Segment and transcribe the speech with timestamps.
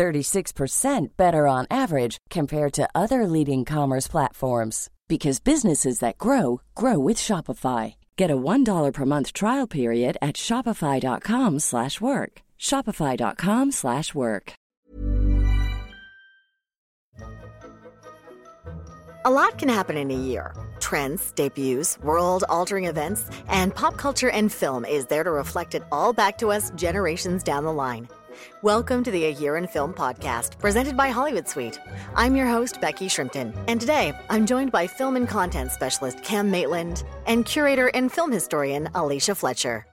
[0.00, 6.98] 36% better on average compared to other leading commerce platforms because businesses that grow grow
[6.98, 7.96] with Shopify.
[8.16, 12.32] Get a $1 per month trial period at shopify.com/work.
[12.58, 14.52] shopify.com/work.
[19.26, 20.54] A lot can happen in a year.
[20.86, 26.14] Trends, debuts, world-altering events, and pop culture and film is there to reflect it all
[26.14, 28.08] back to us generations down the line.
[28.62, 31.78] Welcome to the A Year in Film podcast, presented by Hollywood Suite.
[32.14, 36.50] I'm your host, Becky Shrimpton, and today I'm joined by film and content specialist Cam
[36.50, 39.86] Maitland and curator and film historian Alicia Fletcher.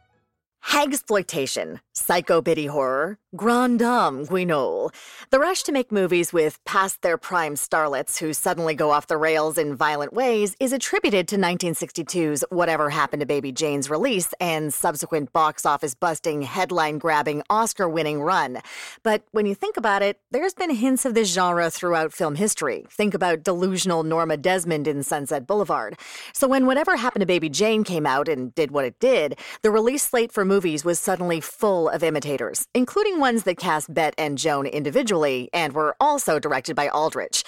[0.65, 4.89] Hagsploitation, psycho biddy horror, grand dame guignol.
[5.31, 9.17] The rush to make movies with past their prime starlets who suddenly go off the
[9.17, 14.73] rails in violent ways is attributed to 1962's Whatever Happened to Baby Jane's release and
[14.73, 18.59] subsequent box office busting, headline grabbing, Oscar winning run.
[19.03, 22.85] But when you think about it, there's been hints of this genre throughout film history.
[22.89, 25.99] Think about delusional Norma Desmond in Sunset Boulevard.
[26.31, 29.71] So when Whatever Happened to Baby Jane came out and did what it did, the
[29.71, 34.37] release slate for movies was suddenly full of imitators, including ones that cast Bette and
[34.37, 37.43] Joan individually and were also directed by Aldrich.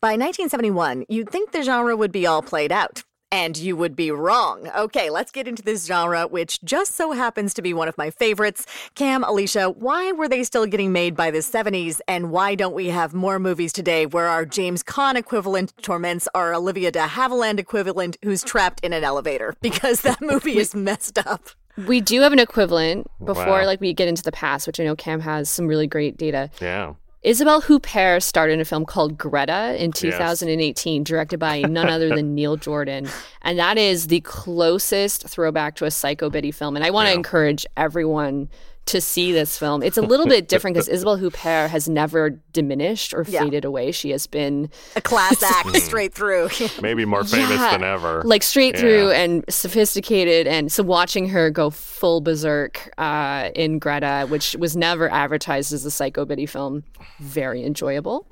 [0.00, 3.02] By 1971, you'd think the genre would be all played out.
[3.30, 4.70] And you would be wrong.
[4.74, 8.08] Okay, let's get into this genre, which just so happens to be one of my
[8.08, 8.64] favorites.
[8.94, 12.00] Cam, Alicia, why were they still getting made by the 70s?
[12.08, 16.54] And why don't we have more movies today where our James Caan equivalent torments our
[16.54, 19.54] Olivia de Havilland equivalent who's trapped in an elevator?
[19.62, 21.50] Because that movie is messed up.
[21.86, 23.64] We do have an equivalent before Wow.
[23.66, 26.50] like we get into the past, which I know Cam has some really great data.
[26.60, 26.94] Yeah.
[27.22, 32.34] Isabelle Huppert starred in a film called Greta in 2018, directed by none other than
[32.36, 33.08] Neil Jordan.
[33.42, 36.76] And that is the closest throwback to a Psycho Biddy film.
[36.76, 37.16] And I want to Yeah.
[37.16, 38.48] encourage everyone
[38.88, 39.82] to see this film.
[39.82, 43.42] It's a little bit different because Isabelle Huppert has never diminished or Yeah.
[43.44, 43.92] faded away.
[43.92, 46.48] She has been A class act straight through.
[46.82, 47.70] Maybe more famous Yeah.
[47.72, 48.22] than ever.
[48.24, 48.80] like straight Yeah.
[48.80, 54.76] through and sophisticated and so watching her go full berserk uh, in greta which was
[54.76, 56.82] never advertised as a psycho biddy film
[57.20, 58.26] very enjoyable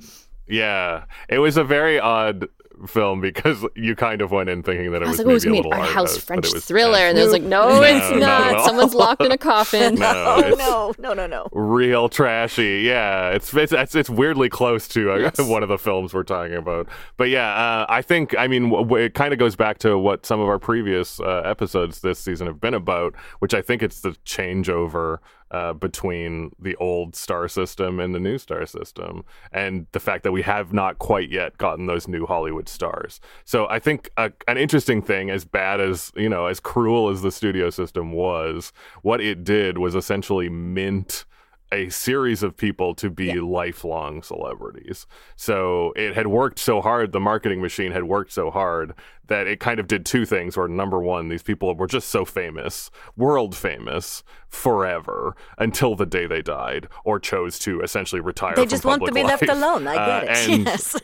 [0.48, 1.06] yeah.
[1.28, 2.48] It was a very odd
[2.86, 5.30] film because you kind of went in thinking that it i was was, like oh
[5.30, 7.16] maybe gonna a little an art art house house, but french it was thriller and
[7.16, 10.94] there's like no, No, it's not not someone's locked in a coffin no, oh, no,
[10.98, 11.48] no, no, no.
[11.52, 12.82] real trashy.
[12.84, 15.38] Yeah, it's it's it's, it's weirdly close to uh, Yes.
[15.40, 16.88] one of the films we're talking about.
[17.16, 19.98] But yeah, uh, I think I mean w- w- it kind of goes back to
[19.98, 23.82] what some of our previous uh, episodes this season have been about, which I think
[23.82, 25.18] it's the changeover
[25.50, 30.32] uh, between the old star system and the new star system, and the fact that
[30.32, 33.20] we have not quite yet gotten those new Hollywood stars.
[33.44, 37.22] So I think a, an interesting thing, as bad as you know, as cruel as
[37.22, 41.24] the studio system was, what it did was essentially mint
[41.72, 45.06] a series of people to be lifelong celebrities.
[45.34, 48.94] So it had worked so hard, the marketing machine had worked so hard
[49.26, 50.56] that it kind of did two things.
[50.56, 56.26] Where number one, these people were just so famous, world famous, forever until the day
[56.26, 58.54] they died or chose to essentially retire.
[58.54, 59.86] They just want to be left alone.
[59.88, 60.48] I get Uh, it.
[60.50, 61.00] and yes.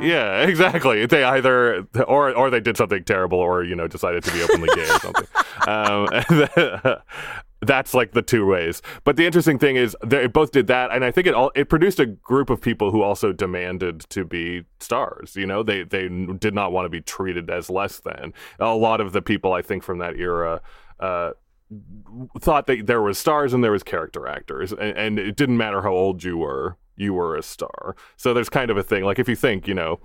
[0.00, 1.04] yeah, exactly.
[1.06, 4.68] They either or or they did something terrible, or you know decided to be openly
[4.74, 5.26] gay or something.
[5.68, 6.08] Um,
[7.60, 8.82] that's like the two ways.
[9.04, 11.68] But the interesting thing is they both did that, and I think it all it
[11.68, 15.36] produced a group of people who also demanded to be stars.
[15.36, 18.32] You know, they they did not want to be treated as less than.
[18.58, 20.60] A lot of the people I think from that era.
[20.98, 21.32] Uh,
[22.40, 25.82] thought that there was stars and there was character actors and, and it didn't matter
[25.82, 29.20] how old you were you were a star so there's kind of a thing like
[29.20, 30.00] if you think you know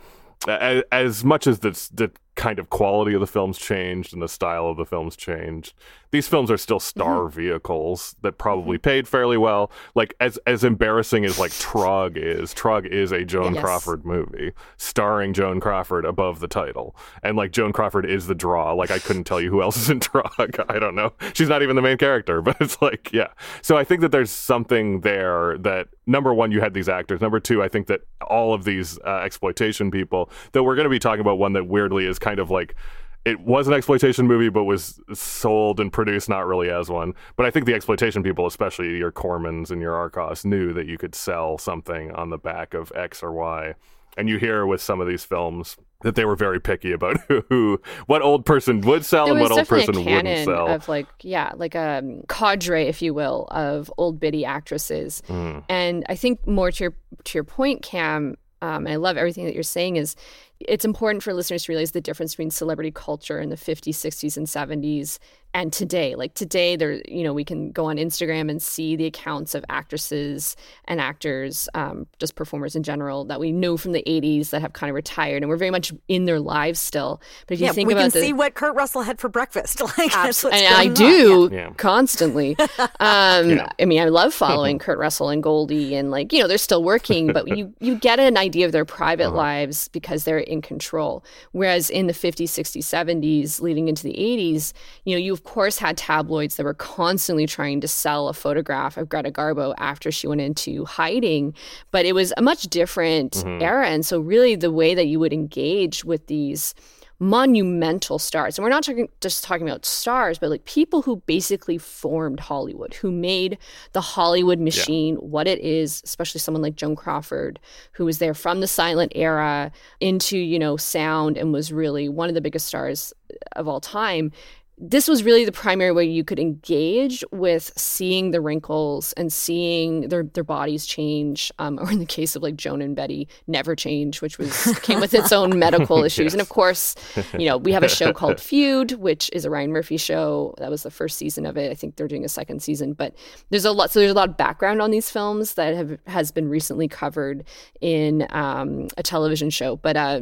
[0.47, 4.27] as, as much as the, the kind of quality of the films changed and the
[4.27, 5.73] style of the films changed.
[6.11, 9.71] These films are still star vehicles that probably paid fairly well.
[9.95, 13.63] Like as as embarrassing as like trog is trog is a joan Yes.
[13.63, 16.95] crawford movie starring joan crawford above the title.
[17.23, 18.73] And like joan crawford is the draw.
[18.73, 21.13] Like i couldn't tell you who else is in trog i don't know.
[21.33, 23.27] She's not even the main character but it's like yeah.
[23.61, 27.19] So i think that there's something there that number one you had these actors.
[27.21, 30.89] Number two i think that all of these uh, exploitation people that we're going to
[30.89, 32.75] be talking about one that weirdly is kind of like
[33.23, 37.13] it was an exploitation movie, but was sold and produced not really as one.
[37.35, 40.97] But I think the exploitation people, especially your Cormans and your Arkoffs, knew that you
[40.97, 43.75] could sell something on the back of X or Y.
[44.17, 47.17] and you hear with some of these films that they were very picky about
[47.49, 50.67] who, what old person would sell and what old person wouldn't sell.
[50.67, 55.21] Of like, yeah, like a um, cadre, if you will, of old biddy actresses.
[55.27, 55.63] Mm.
[55.67, 56.95] And I think more to your
[57.25, 58.37] to your point, Cam.
[58.61, 59.97] Um, I love everything that you're saying.
[59.97, 60.15] Is
[60.59, 64.37] it's important for listeners to realize the difference between celebrity culture in the 50s, 60s,
[64.37, 65.19] and 70s
[65.55, 69.05] and today like today there you know we can go on instagram and see the
[69.05, 74.03] accounts of actresses and actors um, just performers in general that we know from the
[74.05, 77.21] 80s that have kind of retired and we're very much in their lives still.
[77.47, 79.29] But if you yeah, think we about can the, see what kurt russell had for
[79.29, 79.81] breakfast.
[79.97, 80.65] Like absolutely.
[80.65, 81.71] And i do yeah.
[81.77, 82.57] constantly.
[82.99, 83.69] Um, yeah.
[83.79, 86.83] i mean i love following kurt russell and goldie and like you know they're still
[86.83, 89.37] working but you you get an idea of their private uh-huh.
[89.37, 91.23] lives because they're in control.
[91.51, 94.73] Whereas in the 50s 60s 70s leading into the 80s
[95.05, 99.09] you know you've course, had tabloids that were constantly trying to sell a photograph of
[99.09, 101.53] Greta Garbo after she went into hiding.
[101.91, 103.61] But it was a much different mm-hmm.
[103.61, 103.87] era.
[103.87, 106.75] And so, really, the way that you would engage with these
[107.19, 108.57] monumental stars.
[108.57, 112.93] And we're not talking just talking about stars, but like people who basically formed Hollywood,
[112.93, 113.57] who made
[113.93, 115.21] the Hollywood machine yeah.
[115.21, 117.59] what it is, especially someone like Joan Crawford,
[117.93, 119.71] who was there from the silent era
[120.01, 123.13] into, you know, sound and was really one of the biggest stars
[123.55, 124.31] of all time
[124.77, 130.09] this was really the primary way you could engage with seeing the wrinkles and seeing
[130.09, 133.75] their their bodies change, um, or in the case of like Joan and Bette, never
[133.75, 136.25] change, which was came with its own medical issues.
[136.25, 136.33] yes.
[136.33, 136.95] And of course,
[137.37, 140.53] you know we have a show called Feud, which is a Ryan Murphy show.
[140.57, 141.71] That was the first season of it.
[141.71, 143.15] I think they're doing a second season, but
[143.49, 143.91] there's a lot.
[143.91, 147.45] So there's a lot of background on these films that have has been recently covered
[147.79, 149.77] in um, a television show.
[149.77, 150.21] But uh,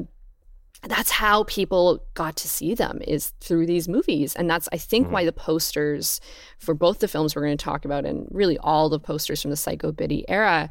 [0.87, 5.05] that's how people got to see them is through these movies and that's i think
[5.05, 5.13] mm-hmm.
[5.13, 6.19] why the posters
[6.59, 9.51] for both the films we're going to talk about and really all the posters from
[9.51, 10.69] the psycho biddy era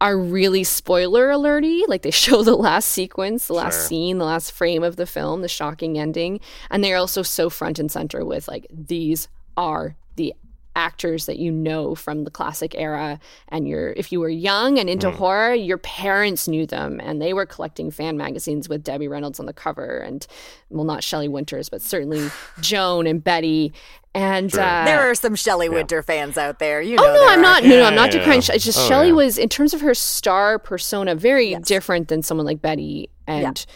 [0.00, 3.84] are really spoiler alerty like they show the last sequence the last sure.
[3.84, 6.38] scene the last frame of the film the shocking ending
[6.70, 10.34] and they're also so front and center with like these are the
[10.76, 13.18] actors that you know from the classic era
[13.48, 15.14] and you're if you were young and into mm.
[15.14, 19.46] horror your parents knew them and they were collecting fan magazines with debbie reynolds on
[19.46, 20.26] the cover and
[20.68, 22.28] well not shelley winters but certainly
[22.60, 23.72] joan and bette
[24.14, 24.62] and sure.
[24.62, 26.80] uh, there are some Shelley Winter fans out there.
[26.80, 27.42] You know oh no, I'm are.
[27.42, 27.64] not.
[27.64, 28.40] No, no, I'm not decrying.
[28.48, 28.54] Yeah.
[28.54, 29.12] It's just oh, Shelley yeah.
[29.12, 31.68] was, in terms of her star persona, very yes.
[31.68, 33.66] different than someone like Bette and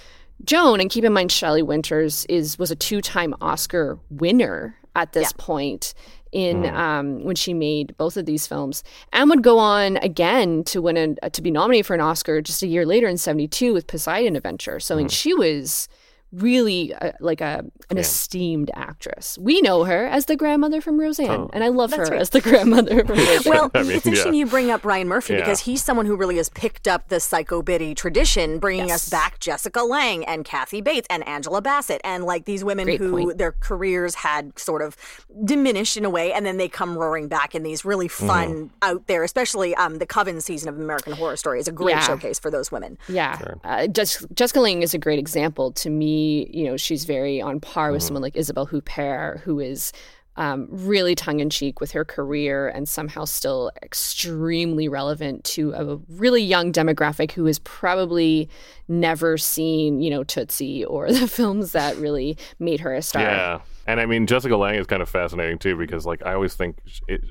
[0.43, 0.81] Joan.
[0.81, 5.32] And keep in mind, Shelley Winters is was a two time Oscar winner at this
[5.32, 5.94] point
[6.32, 6.72] in mm.
[6.72, 8.82] um, when she made both of these films,
[9.12, 12.62] and would go on again to win a, to be nominated for an Oscar just
[12.62, 14.80] a year later in '72 with Poseidon Adventure.
[14.80, 14.96] So mm.
[14.96, 15.12] I mean, mm.
[15.12, 15.88] she was
[16.32, 18.00] really uh, like a an yeah.
[18.00, 19.36] esteemed actress.
[19.38, 21.50] We know her as the grandmother from Roseanne, oh.
[21.52, 22.20] and I love her right.
[22.20, 23.52] as the grandmother from Roseanne.
[23.52, 24.40] well, I mean, it's interesting yeah.
[24.40, 25.40] you bring up Ryan Murphy yeah.
[25.40, 29.04] because he's someone who really has picked up the Psycho Biddy tradition, bringing yes.
[29.04, 33.00] us back Jessica Lange and Kathy Bates and Angela Bassett and like these women Great
[33.00, 33.38] who point.
[33.38, 34.96] their careers had sort of
[35.44, 38.26] diminished in a way, and then they come roaring back in these really mm-hmm.
[38.26, 38.70] fun mm.
[38.82, 42.38] out there, especially um, the Coven season of American Horror Story is a great showcase
[42.38, 42.98] for those women.
[43.08, 43.60] Yeah, sure.
[43.64, 46.19] uh, Jessica Lange is a great example to me
[46.50, 48.06] you know, she's very on par with mm-hmm.
[48.06, 49.93] someone like Isabelle Huppert, who is
[50.37, 55.96] um, really tongue in cheek with her career and somehow still extremely relevant to a
[56.08, 58.49] really young demographic who has probably
[58.88, 63.23] never seen, you know, Tootsie or the films that really made her a star.
[63.23, 63.61] Yeah.
[63.87, 66.78] And I mean, Jessica Lange is kind of fascinating too because, like, I always think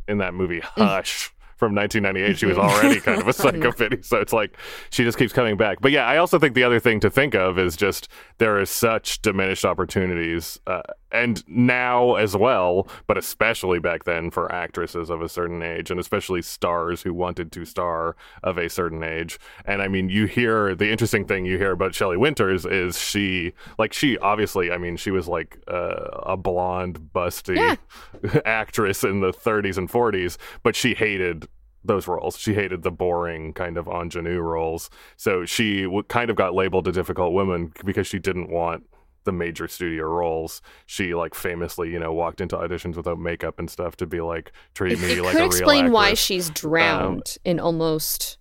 [0.08, 0.86] in that movie, mm.
[0.86, 4.02] Hush from 1998, she was already kind of a psycho biddy.
[4.02, 4.58] So it's like
[4.90, 5.82] she just keeps coming back.
[5.82, 8.70] But yeah, I also think the other thing to think of is just there is
[8.70, 15.22] such diminished opportunities, uh, and now as well, but especially back then for actresses of
[15.22, 19.40] a certain age, and especially stars who wanted to star of a certain age.
[19.66, 23.54] And I mean, you hear the interesting thing you hear about Shelley Winters is she,
[23.78, 28.42] like, she obviously, I mean, she was like uh, a blonde, busty yeah.
[28.46, 31.48] actress in the 30s and 40s, but she hated
[31.84, 32.38] those roles.
[32.38, 34.90] She hated the boring kind of ingenue roles.
[35.16, 38.84] So she w- kind of got labeled a difficult woman because she didn't want
[39.24, 40.62] the major studio roles.
[40.86, 44.52] She like famously, you know, walked into auditions without makeup and stuff to be like
[44.74, 48.38] treat me it like could a explain real why she's drowned um, in almost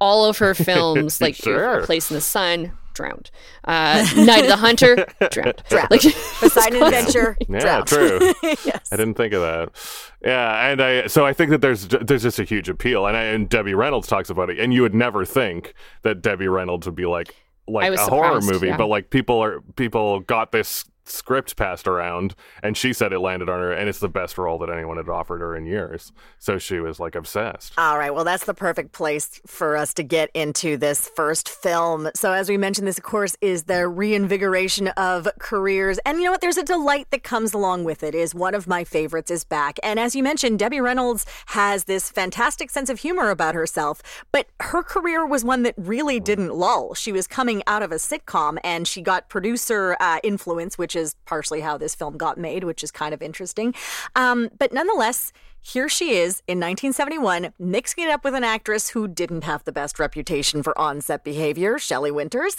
[0.00, 1.84] all of her films, like sure.
[1.84, 3.30] Place in the Sun, drowned.
[3.64, 4.96] Uh, Night of the Hunter,
[5.30, 5.62] drowned.
[5.68, 5.90] drowned.
[5.90, 6.02] Like,
[6.40, 7.86] Poseidon Adventure, yeah, drowned.
[7.86, 8.32] true.
[8.42, 8.88] yes.
[8.92, 9.70] I didn't think of that.
[10.22, 13.22] Yeah, and I so I think that there's there's just a huge appeal, and I,
[13.24, 16.96] and Debbie Reynolds talks about it, and you would never think that Debbie Reynolds would
[16.96, 17.34] be like
[17.68, 18.76] like a horror movie, yeah.
[18.76, 23.48] but like people are people got this script passed around, and she said it landed
[23.48, 26.12] on her, and it's the best role that anyone had offered her in years.
[26.38, 27.72] So she was like obsessed.
[27.78, 32.10] All right, well, that's the perfect place for us to get into this first film.
[32.14, 36.32] So, as we mentioned, this, of course, is the reinvigoration of careers, and you know
[36.32, 36.40] what?
[36.40, 38.14] There's a delight that comes along with it.
[38.14, 42.10] Is one of my favorites is back, and as you mentioned, Debbie Reynolds has this
[42.10, 46.94] fantastic sense of humor about herself, but her career was one that really didn't lull.
[46.94, 51.14] She was coming out of a sitcom, and she got producer uh, influence, which is
[51.24, 53.74] partially how this film got made, which is kind of interesting.
[54.14, 55.32] Um, but nonetheless,
[55.68, 59.72] here she is in 1971, mixing it up with an actress who didn't have the
[59.72, 62.56] best reputation for on-set behavior, Shelley Winters.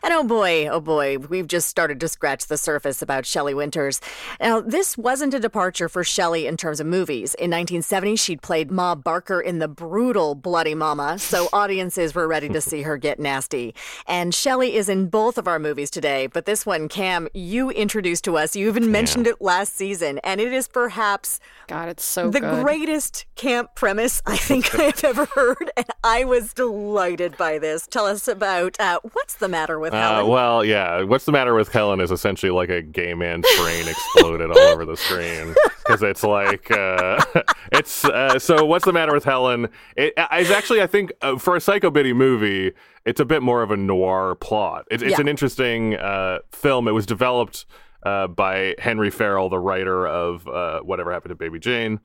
[0.00, 4.00] And oh boy, oh boy, we've just started to scratch the surface about Shelley Winters.
[4.40, 7.34] Now, this wasn't a departure for Shelley in terms of movies.
[7.34, 12.48] In 1970, she'd played Ma Barker in the brutal Bloody Mama, so audiences were ready
[12.50, 13.74] to see her get nasty.
[14.06, 18.22] And Shelley is in both of our movies today, but this one, Cam, you introduced
[18.24, 18.54] to us.
[18.54, 19.32] You even mentioned yeah.
[19.32, 22.51] it last season, and it is perhaps God, it's so the good.
[22.60, 27.86] Greatest camp premise I think I have ever heard, and I was delighted by this.
[27.86, 30.28] Tell us about uh, what's the matter with uh, Helen?
[30.28, 34.50] Well, yeah, what's the matter with Helen is essentially like a gay man's brain exploded
[34.50, 37.22] all over the screen because it's like uh,
[37.72, 38.64] it's uh, so.
[38.64, 39.68] What's the matter with Helen?
[39.96, 42.72] It, it's actually I think uh, for a Psycho Biddy movie,
[43.04, 44.86] it's a bit more of a noir plot.
[44.90, 45.20] It, it's yeah.
[45.20, 46.88] an interesting uh, film.
[46.88, 47.66] It was developed.
[48.04, 52.00] Uh, by Henry Farrell, the writer of uh, Whatever Happened to Baby Jane,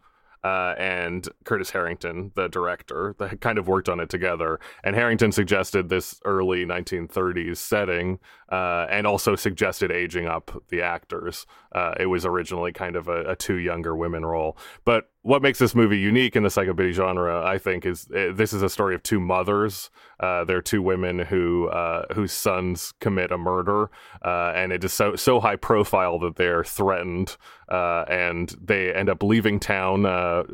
[0.47, 4.59] uh, and Curtis Harrington, the director, that kind of worked on it together.
[4.83, 11.45] And Harrington suggested this early 1930s setting uh, and also suggested aging up the actors.
[11.73, 14.57] Uh, it was originally kind of a, a, two younger women role.
[14.85, 18.53] But what makes this movie unique in the psychobiddy genre, I think, is uh, this
[18.53, 19.89] is a story of two mothers.
[20.21, 23.89] Uh, they're two women who uh, whose sons commit a murder,
[24.23, 27.35] uh, and it is so so high profile that they're threatened,
[27.67, 30.03] and they end up leaving town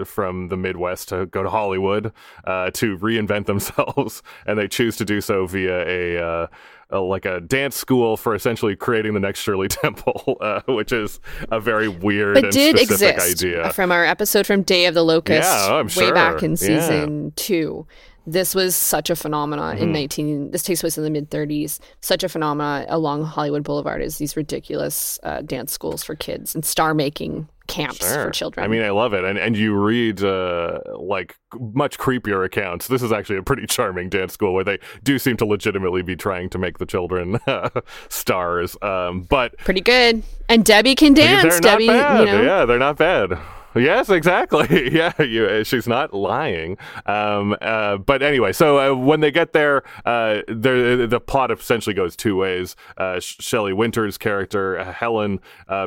[0.06, 2.06] from the Midwest to go to Hollywood
[2.46, 6.50] to reinvent themselves, and they choose to do so via a
[6.93, 11.19] a, like a dance school for essentially creating the next Shirley Temple, uh, which is
[11.51, 13.73] a very weird but and did specific exist idea.
[13.73, 16.13] From our episode from Day of the Locust, yeah, way sure.
[16.13, 17.31] back in season yeah.
[17.35, 17.88] two.
[18.25, 19.84] This was such a phenomenon mm-hmm.
[19.84, 20.51] in 19.
[20.51, 21.80] This takes place in the mid 30s.
[22.01, 26.63] Such a phenomenon along Hollywood Boulevard is these ridiculous uh, dance schools for kids and
[26.63, 28.25] star making camps sure.
[28.25, 28.63] for children.
[28.63, 31.38] I mean, I love it, and and you read uh, like
[31.74, 32.88] much creepier accounts.
[32.88, 36.15] This is actually a pretty charming dance school where they do seem to legitimately be
[36.15, 37.39] trying to make the children
[38.10, 38.77] stars.
[38.82, 41.60] Um, but pretty good, and Debbie can dance.
[41.60, 43.38] Debbie, you know, yeah, they're not bad.
[43.75, 44.92] Yes, exactly.
[44.94, 46.77] yeah, you, uh, she's not lying.
[47.06, 52.15] Um, uh, but anyway, so uh, when they get there, uh, the plot essentially goes
[52.15, 52.75] two ways.
[52.98, 55.39] Uh, Shelley Winters' character uh, Helen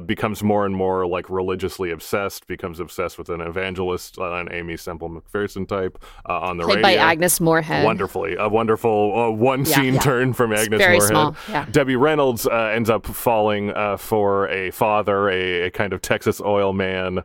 [0.06, 5.10] becomes more and more like religiously obsessed, becomes obsessed with an evangelist, an Aimee Semple
[5.10, 6.82] McPherson type on the Played radio.
[6.82, 7.84] by Agnes Moorehead.
[7.84, 10.00] Wonderfully, a wonderful one yeah, scene yeah.
[10.00, 11.08] turn from Agnes Very Moorehead.
[11.08, 11.36] Small.
[11.48, 11.66] Yeah.
[11.70, 17.22] Debbie Reynolds ends up falling for a father, a, a, kind of Texas oil man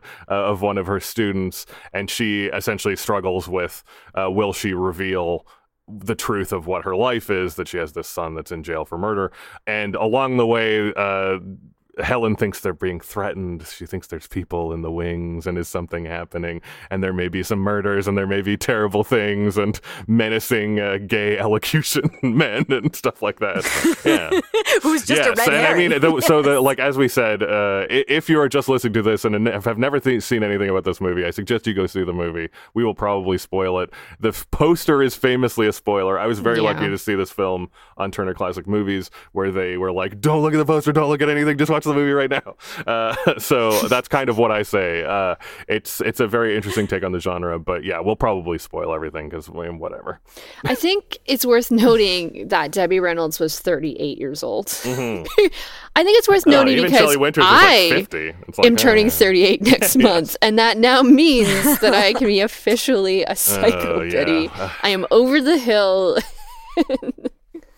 [0.52, 3.82] of one of her students, and she essentially struggles with
[4.14, 5.46] uh, will she reveal
[5.88, 8.84] the truth of what her life is that she has this son that's in jail
[8.84, 9.32] for murder.
[9.66, 11.38] And along the way uh,
[11.98, 13.66] Helen thinks they're being threatened.
[13.66, 17.42] She thinks there's people in the wings and is something happening, and there may be
[17.42, 22.96] some murders and there may be terrible things and menacing uh, gay elocution men and
[22.96, 23.62] stuff like that.
[24.04, 24.30] Yeah,
[24.82, 27.42] who's just yes, a red and I mean, the, so the, like as we said,
[27.42, 30.84] uh, if you are just listening to this and have never th- seen anything about
[30.84, 32.48] this movie, I suggest you go see the movie.
[32.72, 33.90] We will probably spoil it.
[34.18, 36.18] The f- poster is famously a spoiler.
[36.18, 36.70] I was very yeah.
[36.70, 40.54] lucky to see this film on Turner Classic Movies, where they were like, "Don't look
[40.54, 42.56] at the poster, don't look at anything, just watch." Watch the movie right now.
[42.86, 45.04] Uh, so that's kind of what I say.
[45.04, 45.36] Uh,
[45.68, 49.28] it's it's a very interesting take on the genre, but yeah, we'll probably spoil everything
[49.28, 50.20] because I mean, whatever.
[50.64, 54.66] I think it's worth noting that Debbie Reynolds was 38 years old.
[54.66, 55.24] Mm-hmm.
[55.96, 58.26] I think it's worth noting uh, because I like 50.
[58.26, 63.24] Like, am turning 38 next month, and that now means that I can be officially
[63.24, 64.50] a psycho Biddy.
[64.54, 64.72] Yeah.
[64.82, 66.18] I am over the hill.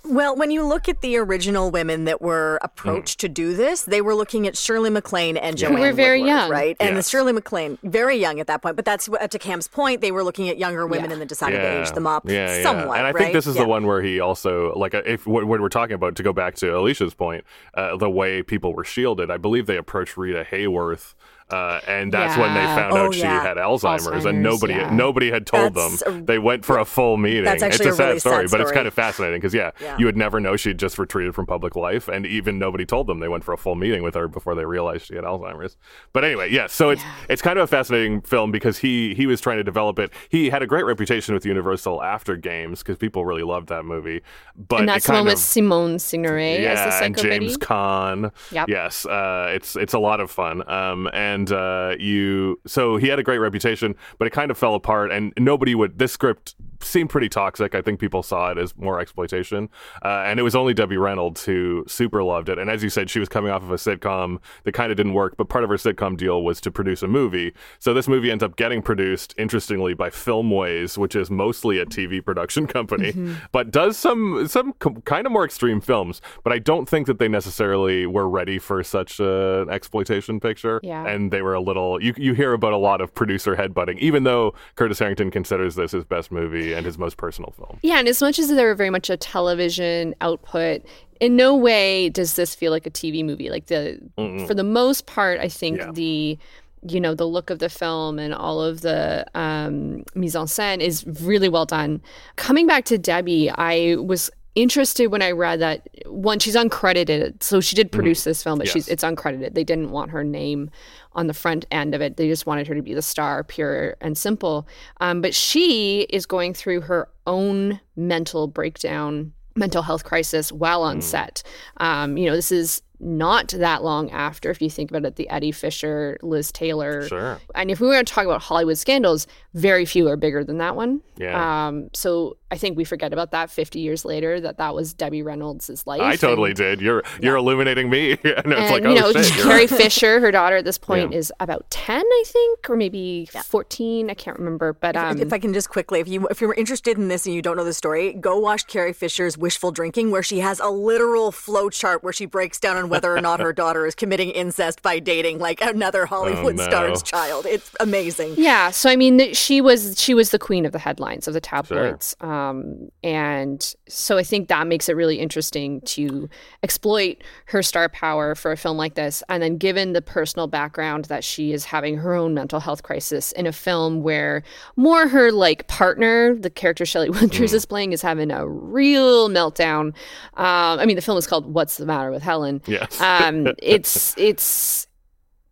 [0.04, 3.22] Well, when you look at the original women that were approached mm.
[3.22, 5.76] to do this, they were looking at Shirley MacLaine and Joanne.
[5.76, 6.76] Who were very Woodward, young, right?
[6.78, 7.04] And yes.
[7.06, 8.76] the Shirley MacLaine, very young at that point.
[8.76, 10.02] But that's to Cam's point.
[10.02, 11.12] They were looking at younger women yeah.
[11.12, 11.74] and then decided yeah.
[11.74, 12.98] to age them up yeah, somewhat.
[12.98, 13.16] And I right?
[13.16, 16.22] think this is the one where he also like if what we're talking about to
[16.22, 19.30] go back to Alicia's point, uh, the way people were shielded.
[19.30, 21.14] I believe they approached Rita Hayworth
[21.50, 22.42] Uh, and that's yeah.
[22.42, 23.42] when they found oh, out she yeah.
[23.42, 24.90] had Alzheimer's, Alzheimer's, and nobody yeah.
[24.90, 26.22] nobody had told that's them.
[26.22, 27.44] A, they went for a full meeting.
[27.44, 29.40] That's actually it's a, a really sad, story, sad story, but it's kind of fascinating
[29.40, 32.86] because yeah, you would never know she'd just retreated from public life, and even nobody
[32.86, 33.20] told them.
[33.20, 35.76] They went for a full meeting with her before they realized she had Alzheimer's.
[36.14, 39.42] But anyway, yeah, so it's it's kind of a fascinating film because he he was
[39.42, 40.12] trying to develop it.
[40.30, 44.22] He had a great reputation with Universal after Games because people really loved that movie.
[44.56, 48.32] But and that's one with Simone Signoret yeah, as the and James Caan.
[48.50, 48.68] Yep.
[48.70, 50.66] Yes, uh, it's it's a lot of fun.
[50.70, 54.74] Um, and uh, you so he had a great reputation, but it kind of fell
[54.74, 55.98] apart, and nobody would.
[55.98, 57.74] This script seemed pretty toxic.
[57.74, 59.68] I think people saw it as more exploitation,
[60.04, 62.58] uh, and it was only Debbie Reynolds who super loved it.
[62.58, 65.14] And as you said, she was coming off of a sitcom that kind of didn't
[65.14, 67.52] work, but part of her sitcom deal was to produce a movie.
[67.78, 72.24] So this movie ends up getting produced, interestingly, by Filmways, which is mostly a TV
[72.24, 73.34] production company, mm-hmm.
[73.52, 76.20] but does some some com- kind of more extreme films.
[76.42, 80.80] But I don't think that they necessarily were ready for such an exploitation picture.
[80.82, 81.06] Yeah.
[81.06, 82.02] And they were a little.
[82.02, 85.92] You you hear about a lot of producer headbutting, even though Curtis Harrington considers this
[85.92, 87.78] his best movie and his most personal film.
[87.82, 90.82] Yeah, and as much as they were very much a television output,
[91.20, 93.50] in no way does this feel like a TV movie.
[93.50, 94.46] Like the Mm-mm.
[94.46, 95.92] for the most part, I think yeah.
[95.92, 96.38] the
[96.86, 100.80] you know the look of the film and all of the um, mise en scène
[100.80, 102.02] is really well done.
[102.36, 107.60] Coming back to Debbie, I was interested when I read that one she's uncredited, so
[107.60, 107.96] she did mm-hmm.
[107.96, 108.24] produce mm.
[108.24, 108.74] this film, but yes.
[108.74, 109.54] she's it's uncredited.
[109.54, 110.70] They didn't want her name
[111.14, 112.16] on the front end of it.
[112.16, 114.66] They just wanted her to be the star, pure and simple.
[115.00, 120.98] Um, but she is going through her own mental breakdown, mental health crisis while on
[120.98, 121.02] mm.
[121.02, 121.42] set.
[121.78, 125.28] Um, you know, this is not that long after, if you think about it, the
[125.28, 127.06] Eddie Fisher, Liz Taylor.
[127.08, 127.40] Sure.
[127.54, 130.76] And if we were to talk about Hollywood scandals, very few are bigger than that
[130.76, 131.00] one.
[131.16, 131.66] Yeah.
[131.66, 135.22] Um, so I think we forget about that 50 years later that that was Debbie
[135.22, 136.00] Reynolds' life.
[136.00, 136.80] I totally and, did.
[136.80, 138.12] You're you're illuminating me.
[138.12, 141.12] and it's and, like, you oh, know, shit, Carrie Fisher, her daughter at this point
[141.12, 141.18] yeah.
[141.18, 143.42] is about 10, I think, or maybe yeah.
[143.42, 144.10] 14.
[144.10, 144.72] I can't remember.
[144.72, 147.26] But um, if, if, I can just quickly, if you if you're interested in this
[147.26, 150.60] and you don't know the story, go watch Carrie Fisher's Wishful Drinking, where she has
[150.60, 153.94] a literal flow chart where she breaks down on whether or not her daughter is
[153.94, 156.64] committing incest by dating like another Hollywood oh, no.
[156.64, 157.46] star's child.
[157.46, 158.34] It's amazing.
[158.36, 158.70] Yeah.
[158.70, 162.14] So I mean, she was she was the queen of the headlines of the tabloids,
[162.20, 162.32] sure.
[162.32, 166.28] um, and so I think that makes it really interesting to
[166.62, 171.06] exploit her star power for a film like this, and then given the personal background
[171.06, 174.42] that she is having her own mental health crisis in a film where
[174.76, 177.54] more her like partner, the character Shelley Winters mm.
[177.54, 179.94] is playing, is having a real meltdown.
[180.34, 183.00] Um, I mean, the film is called "What's the Matter with Helen." Yes.
[183.00, 184.86] Um, it's it's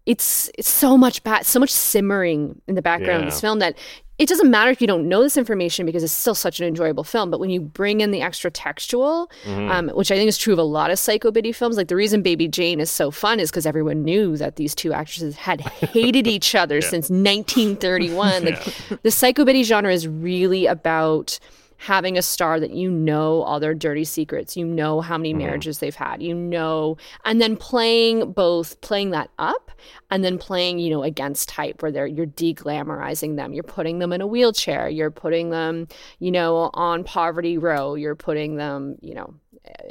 [0.06, 3.26] it's it's so much bad, so much simmering in the background yeah.
[3.26, 3.76] of this film that
[4.18, 7.02] it doesn't matter if you don't know this information because it's still such an enjoyable
[7.02, 7.30] film.
[7.30, 9.70] But when you bring in the extra textual, mm-hmm.
[9.70, 11.96] um, which I think is true of a lot of Psycho Biddy films, like the
[11.96, 15.60] reason Baby Jane is so fun is because everyone knew that these two actresses had
[15.60, 16.88] hated each other yeah.
[16.88, 18.44] since 1931.
[18.44, 18.96] Like yeah.
[19.02, 21.38] the Psycho Biddy genre is really about
[21.82, 25.38] having a star that you know all their dirty secrets, you know how many mm-hmm.
[25.38, 29.72] marriages they've had, you know, and then playing both playing that up
[30.08, 33.52] and then playing, you know, against type where they're you're deglamorizing them.
[33.52, 35.88] You're putting them in a wheelchair, you're putting them,
[36.20, 39.34] you know, on poverty row, you're putting them, you know,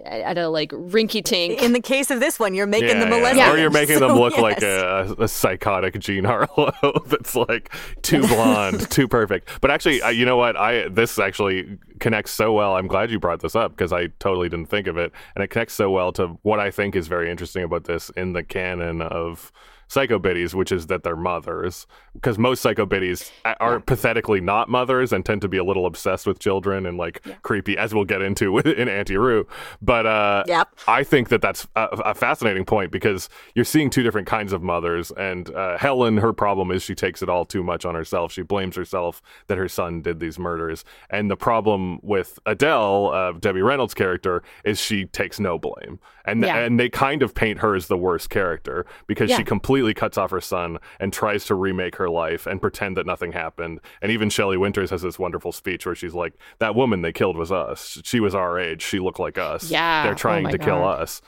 [0.05, 1.61] at a like rinky tink.
[1.61, 3.51] In the case of this one, you're making yeah, them a yeah.
[3.51, 4.41] Or you're making so, them look yes.
[4.41, 6.73] like a, a, psychotic Jean Harlow
[7.07, 9.49] that's like too blonde, too perfect.
[9.61, 10.57] But actually, you know what?
[10.57, 12.75] I this actually connects so well.
[12.75, 15.47] I'm glad you brought this up because I totally didn't think of it, and it
[15.47, 19.01] connects so well to what I think is very interesting about this in the canon
[19.01, 19.51] of
[19.91, 23.79] psycho biddies, which is that they're mothers, because most psycho biddies are yeah.
[23.79, 27.35] pathetically not mothers and tend to be a little obsessed with children and like yeah.
[27.41, 29.45] creepy, as we'll get into in Auntie Roo.
[29.81, 30.69] But uh, yep.
[30.87, 34.63] I think that that's a, a, fascinating point because you're seeing two different kinds of
[34.63, 35.11] mothers.
[35.11, 38.31] And uh, Helen, her problem is she takes it all too much on herself.
[38.31, 40.85] She blames herself that her son did these murders.
[41.09, 45.99] And the problem with Adele, uh, Debbie Reynolds' character, is she takes no blame.
[46.23, 46.59] And, yeah.
[46.59, 50.17] and they kind of paint her as the worst character because she completely completely cuts
[50.17, 53.79] off her son and tries to remake her life and pretend that nothing happened.
[54.01, 57.35] And even Shelley Winters has this wonderful speech where she's like, "That woman they killed
[57.35, 57.99] was us.
[58.03, 58.83] She was our age.
[58.83, 59.71] She looked like us.
[59.71, 60.65] Yeah, they're oh trying oh to God.
[60.65, 61.23] kill us."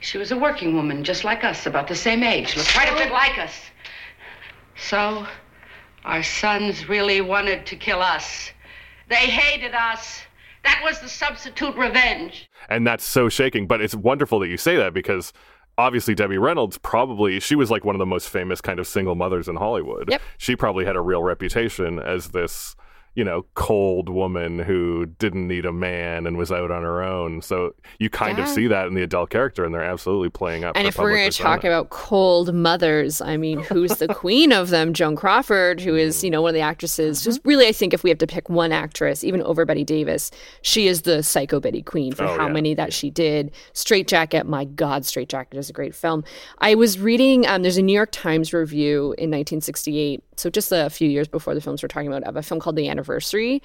[0.00, 2.96] She was a working woman, just like us, about the same age, looked quite a
[2.96, 3.54] bit like us.
[4.76, 5.26] So,
[6.04, 8.50] our sons really wanted to kill us.
[9.08, 10.20] They hated us.
[10.64, 12.50] That was the substitute revenge.
[12.68, 13.66] And that's so shaking.
[13.66, 15.32] But it's wonderful that you say that because
[15.78, 19.14] obviously Debbie Reynolds probably she was like one of the most famous kind of single
[19.14, 20.10] mothers in Hollywood.
[20.10, 20.22] Yep.
[20.38, 22.76] She probably had a real reputation as this
[23.16, 27.40] you know, cold woman who didn't need a man and was out on her own.
[27.40, 28.44] So you kind yeah.
[28.44, 30.76] of see that in the adult character, and they're absolutely playing up.
[30.76, 34.68] And if we're going to talk about cold mothers, I mean, who's the queen of
[34.68, 34.92] them?
[34.92, 37.18] Joan Crawford, who is, you know, one of the actresses.
[37.18, 37.24] Mm-hmm.
[37.24, 40.30] Just really, I think if we have to pick one actress, even over Bette Davis,
[40.60, 42.52] she is the Psycho Biddy Queen for oh, how yeah.
[42.52, 43.50] many that she did.
[43.72, 46.22] Strait Jacket, my God, Strait Jacket is a great film.
[46.58, 50.90] I was reading, um, there's a New York Times review in 1968 so just a
[50.90, 53.62] few years before the films we're talking about, of a film called The Anniversary.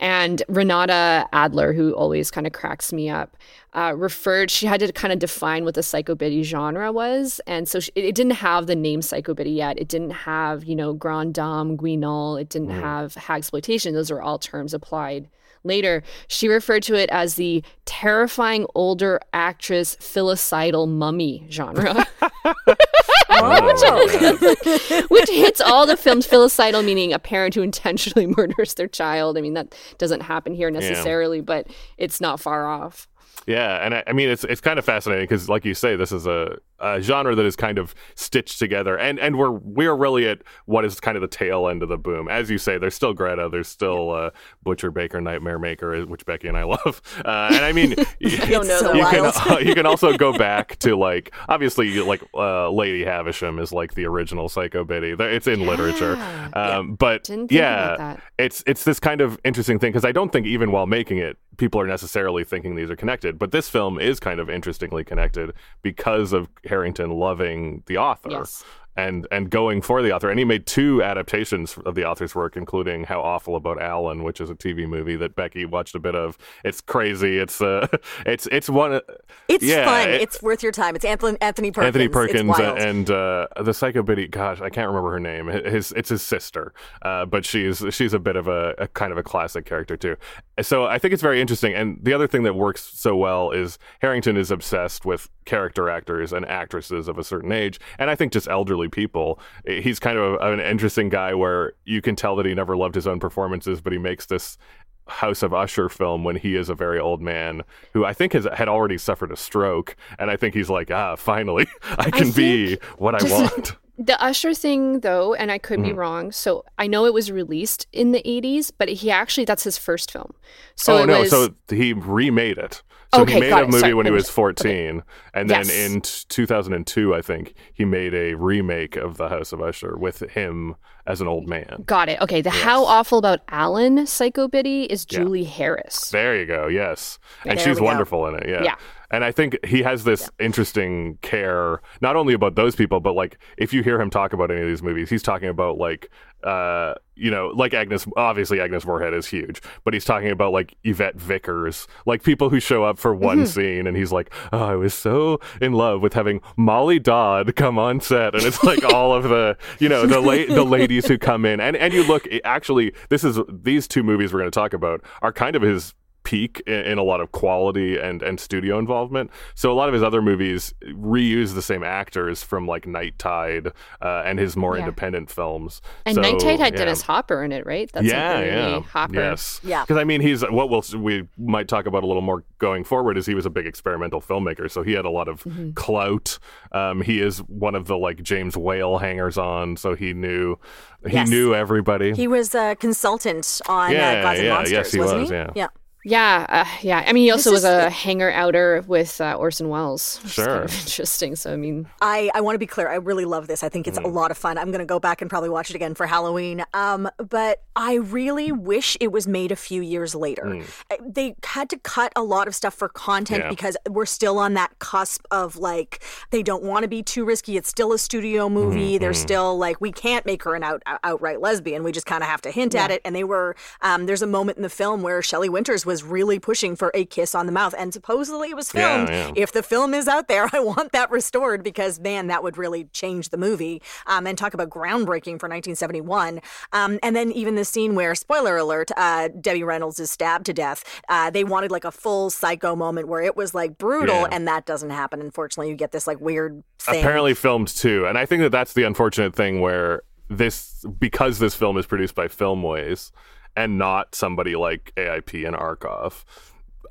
[0.00, 3.36] And Renata Adler, who always kind of cracks me up,
[3.74, 7.40] uh, referred, she had to kind of define what the psychobiddy genre was.
[7.46, 9.78] And so she, it didn't have the name psychobiddy yet.
[9.78, 12.36] It didn't have, you know, grand dame, guignol.
[12.36, 12.80] It didn't mm.
[12.80, 13.94] have hag exploitation.
[13.94, 15.28] Those are all terms applied
[15.64, 16.02] later.
[16.28, 22.06] She referred to it as the terrifying older actress filicidal mummy genre.
[23.44, 29.38] oh, which hits all the films filicidal meaning a parent who intentionally murders their child.
[29.38, 31.44] I mean that doesn't happen here necessarily yeah.
[31.44, 31.66] but
[31.98, 33.08] it's not far off.
[33.46, 36.12] Yeah, and I, I, mean it's it's kind of fascinating because, like you say, this
[36.12, 40.26] is a, a, genre that is kind of stitched together, and and we're we're really
[40.28, 42.28] at what is kind of the tail end of the boom.
[42.28, 44.30] As you say, there's still Greta, there's still uh,
[44.62, 48.38] Butcher Baker, Nightmare Maker, which Becky and I love, uh, and I mean you, you,
[48.38, 53.72] can uh, you can also go back to like obviously like uh, Lady Havisham is
[53.72, 55.14] like the original Psycho Biddy.
[55.18, 55.68] It's in yeah.
[55.68, 56.16] literature,
[56.54, 56.96] um, yeah.
[56.98, 60.86] but yeah, it's it's this kind of interesting thing because I don't think even while
[60.86, 63.38] making it, people are necessarily thinking these are connected.
[63.38, 68.30] But this film is kind of interestingly connected because of Harrington loving the author.
[68.30, 68.64] Yes
[68.96, 70.30] and and going for the author.
[70.30, 74.40] And he made two adaptations of the author's work, including How Awful About Alan, which
[74.40, 76.38] is a TV movie that Becky watched a bit of.
[76.64, 77.38] It's crazy.
[77.38, 77.86] It's uh,
[78.26, 79.00] it's it's one.
[79.48, 80.10] It's yeah, fun.
[80.10, 80.96] It, it's worth your time.
[80.96, 81.86] It's Anthony Anthony Perkins.
[81.86, 84.28] Anthony Perkins and uh, the Psycho Biddy.
[84.28, 85.48] Gosh, I can't remember her name.
[85.48, 89.18] His it's his sister, uh, but she's she's a bit of a, a kind of
[89.18, 90.16] a classic character too.
[90.62, 91.74] So I think it's very interesting.
[91.74, 96.32] And the other thing that works so well is Harrington is obsessed with character actors
[96.32, 99.38] and actresses of a certain age, and I think just elderly people.
[99.66, 103.06] He's kind of an interesting guy where you can tell that he never loved his
[103.06, 104.58] own performances, but he makes this
[105.06, 108.46] House of Usher film when he is a very old man who I think has
[108.54, 111.66] had already suffered a stroke, and I think he's like, ah, finally,
[111.98, 113.76] I can I be what I want.
[113.96, 115.84] The Usher thing, though, and I could mm.
[115.84, 116.32] be wrong.
[116.32, 120.10] So I know it was released in the '80s, but he actually that's his first
[120.10, 120.34] film.
[120.74, 121.30] So oh no, was...
[121.30, 122.82] so he remade it.
[123.14, 125.06] So okay, he made a movie Sorry, when he was 14, okay.
[125.34, 125.70] and then yes.
[125.70, 130.20] in t- 2002, I think he made a remake of The House of Usher with
[130.30, 131.84] him as an old man.
[131.86, 132.20] Got it.
[132.20, 132.62] Okay, the yes.
[132.62, 135.48] How Awful About Alan Psycho Biddy is Julie yeah.
[135.48, 136.10] Harris.
[136.10, 136.66] There you go.
[136.66, 138.28] Yes, and there she's wonderful go.
[138.28, 138.48] in it.
[138.48, 138.62] Yeah.
[138.62, 138.76] Yeah.
[139.10, 140.46] And I think he has this yeah.
[140.46, 144.50] interesting care, not only about those people, but like if you hear him talk about
[144.50, 146.10] any of these movies, he's talking about like,
[146.44, 148.06] uh, you know, like Agnes.
[148.16, 152.60] Obviously, Agnes Moorehead is huge, but he's talking about like Yvette Vickers, like people who
[152.60, 153.46] show up for one mm-hmm.
[153.46, 157.78] scene, and he's like, "Oh, I was so in love with having Molly Dodd come
[157.78, 161.18] on set," and it's like all of the, you know, the la- the ladies who
[161.18, 162.28] come in, and and you look.
[162.44, 165.94] Actually, this is these two movies we're going to talk about are kind of his
[166.24, 169.30] peak in, in, a lot of quality and and studio involvement.
[169.54, 173.68] So a lot of his other movies reuse the same actors from like Night Tide
[174.02, 174.84] uh, and his more yeah.
[174.84, 175.80] independent films.
[176.06, 176.80] And so, Night Tide had yeah.
[176.80, 177.90] Dennis Hopper in it, right?
[177.92, 179.14] That's yeah, yeah, Hopper.
[179.14, 179.82] Yes, yeah.
[179.82, 183.16] Because I mean, he's what we'll we might talk about a little more going forward
[183.16, 185.72] is he was a big experimental filmmaker, so he had a lot of mm-hmm.
[185.72, 186.38] clout.
[186.72, 190.58] Um, he is one of the like James Whale hangers on, so he knew
[191.06, 191.28] he yes.
[191.28, 192.14] knew everybody.
[192.14, 195.30] He was a consultant on yeah, uh, Gods and yeah, Monsters, yes, he wasn't was,
[195.30, 195.36] he?
[195.36, 195.50] Yeah.
[195.54, 195.66] yeah.
[196.04, 197.02] Yeah, uh, yeah.
[197.06, 197.90] I mean, he also was a the...
[197.90, 200.20] hanger outer with uh, Orson Welles.
[200.26, 201.34] Sure, kind of interesting.
[201.34, 202.88] So, I mean, I I want to be clear.
[202.88, 203.64] I really love this.
[203.64, 204.04] I think it's mm.
[204.04, 204.58] a lot of fun.
[204.58, 206.64] I'm going to go back and probably watch it again for Halloween.
[206.74, 210.44] Um, but I really wish it was made a few years later.
[210.44, 211.14] Mm.
[211.14, 213.48] They had to cut a lot of stuff for content yeah.
[213.48, 217.56] because we're still on that cusp of like they don't want to be too risky.
[217.56, 218.92] It's still a studio movie.
[218.92, 218.98] Mm-hmm.
[218.98, 221.82] They're still like we can't make her an out outright lesbian.
[221.82, 222.84] We just kind of have to hint yeah.
[222.84, 223.00] at it.
[223.06, 223.56] And they were.
[223.80, 226.90] Um, there's a moment in the film where Shelley Winters was was really pushing for
[226.92, 227.72] a kiss on the mouth.
[227.78, 229.08] And supposedly it was filmed.
[229.08, 229.32] Yeah, yeah.
[229.36, 232.86] If the film is out there, I want that restored because, man, that would really
[232.86, 233.80] change the movie.
[234.08, 236.40] Um, and talk about groundbreaking for 1971.
[236.72, 240.52] Um, and then even the scene where, spoiler alert, uh, Debbie Reynolds is stabbed to
[240.52, 240.84] death.
[241.08, 244.28] Uh, they wanted like a full psycho moment where it was like brutal, yeah.
[244.32, 245.20] and that doesn't happen.
[245.20, 246.98] Unfortunately, you get this like weird thing.
[246.98, 248.04] Apparently filmed too.
[248.04, 252.16] And I think that that's the unfortunate thing where this, because this film is produced
[252.16, 253.12] by Filmways,
[253.56, 256.24] and not somebody like AIP and Arkoff.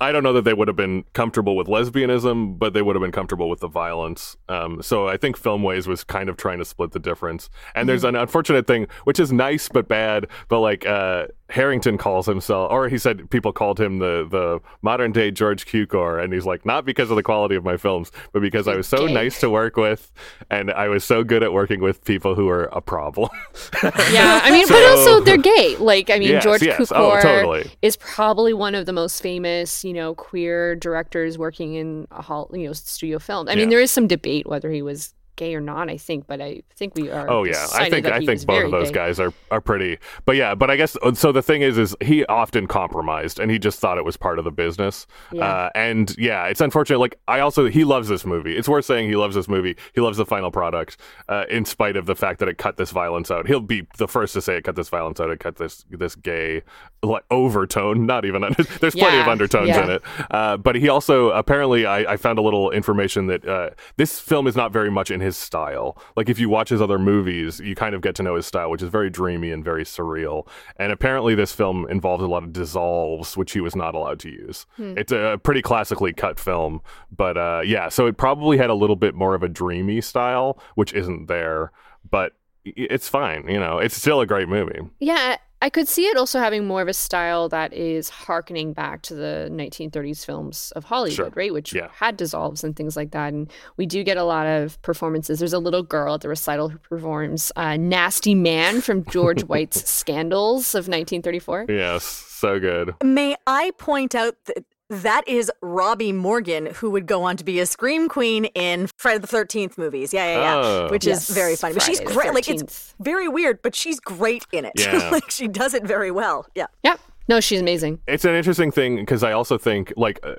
[0.00, 3.02] I don't know that they would have been comfortable with lesbianism, but they would have
[3.02, 4.36] been comfortable with the violence.
[4.48, 7.50] Um, so I think Filmways was kind of trying to split the difference.
[7.74, 7.88] And mm-hmm.
[7.88, 12.72] there's an unfortunate thing, which is nice but bad, but like uh, Harrington calls himself,
[12.72, 16.64] or he said people called him the the modern day George Cukor, and he's like,
[16.64, 19.50] not because of the quality of my films, but because I was so nice to
[19.50, 20.10] work with,
[20.50, 23.28] and I was so good at working with people who were a problem.
[24.10, 25.76] yeah, I mean, so, but also they're gay.
[25.76, 26.90] Like, I mean, yes, George yes.
[26.92, 27.70] Oh, Cukor oh, totally.
[27.82, 32.50] is probably one of the most famous, you know, queer directors working in a hall,
[32.52, 33.48] you know, studio film.
[33.48, 33.58] I yeah.
[33.58, 35.88] mean, there is some debate whether he was gay or not.
[35.88, 37.28] I think, but I think we are.
[37.28, 38.94] Oh yeah, I think I think both of those gay.
[38.94, 39.98] guys are are pretty.
[40.24, 41.32] But yeah, but I guess uh, so.
[41.32, 44.44] The thing is, is he often compromised, and he just thought it was part of
[44.44, 45.06] the business.
[45.32, 45.44] Yeah.
[45.44, 46.98] Uh, and yeah, it's unfortunate.
[46.98, 48.56] Like I also he loves this movie.
[48.56, 49.76] It's worth saying he loves this movie.
[49.94, 52.90] He loves the final product, uh, in spite of the fact that it cut this
[52.90, 53.46] violence out.
[53.46, 55.30] He'll be the first to say it cut this violence out.
[55.30, 56.62] It cut this this gay
[57.02, 58.06] like overtone.
[58.14, 58.42] Not even
[58.80, 59.22] there's plenty yeah.
[59.22, 59.84] of undertones yeah.
[59.84, 60.02] in it.
[60.30, 64.46] Uh, but he also apparently I, I, found a little information that uh, this film
[64.46, 65.98] is not very much in his style.
[66.16, 68.70] Like if you watch his other movies, you kind of get to know his style,
[68.70, 70.46] which is very dreamy and very surreal.
[70.76, 74.30] And apparently, this film involves a lot of dissolves, which he was not allowed to
[74.30, 74.66] use.
[74.76, 74.96] Hmm.
[74.96, 76.80] It's a pretty classically cut film,
[77.14, 80.58] but uh, yeah, so it probably had a little bit more of a dreamy style,
[80.74, 81.72] which isn't there.
[82.08, 82.32] But
[82.64, 83.78] it's fine, you know.
[83.78, 84.80] It's still a great movie.
[85.00, 89.00] Yeah, I could see it also having more of a style that is harkening back
[89.00, 91.32] to the 1930s films of Hollywood, sure.
[91.34, 91.54] right?
[91.54, 91.88] Which yeah.
[91.90, 93.32] had dissolves and things like that.
[93.32, 95.38] And we do get a lot of performances.
[95.38, 99.88] There's a little girl at the recital who performs uh, Nasty Man from George White's
[99.88, 101.64] Scandals of 1934.
[101.70, 102.94] Yes, so good.
[103.02, 107.60] May I point out that that is Robbi Morgan, who would go on to be
[107.60, 110.12] a scream queen in Friday the Thirteenth movies.
[110.12, 110.54] Yeah, yeah, yeah.
[110.56, 110.88] Oh.
[110.90, 111.28] Which yes.
[111.28, 111.74] is very funny.
[111.74, 112.34] But she's great.
[112.34, 114.72] Like it's very weird, but she's great in it.
[114.84, 115.08] Yeah.
[115.10, 116.46] like she does it very well.
[116.54, 116.66] Yeah.
[116.82, 117.00] Yep.
[117.26, 118.00] No, she's amazing.
[118.06, 120.34] It's an interesting thing because I also think, like, uh,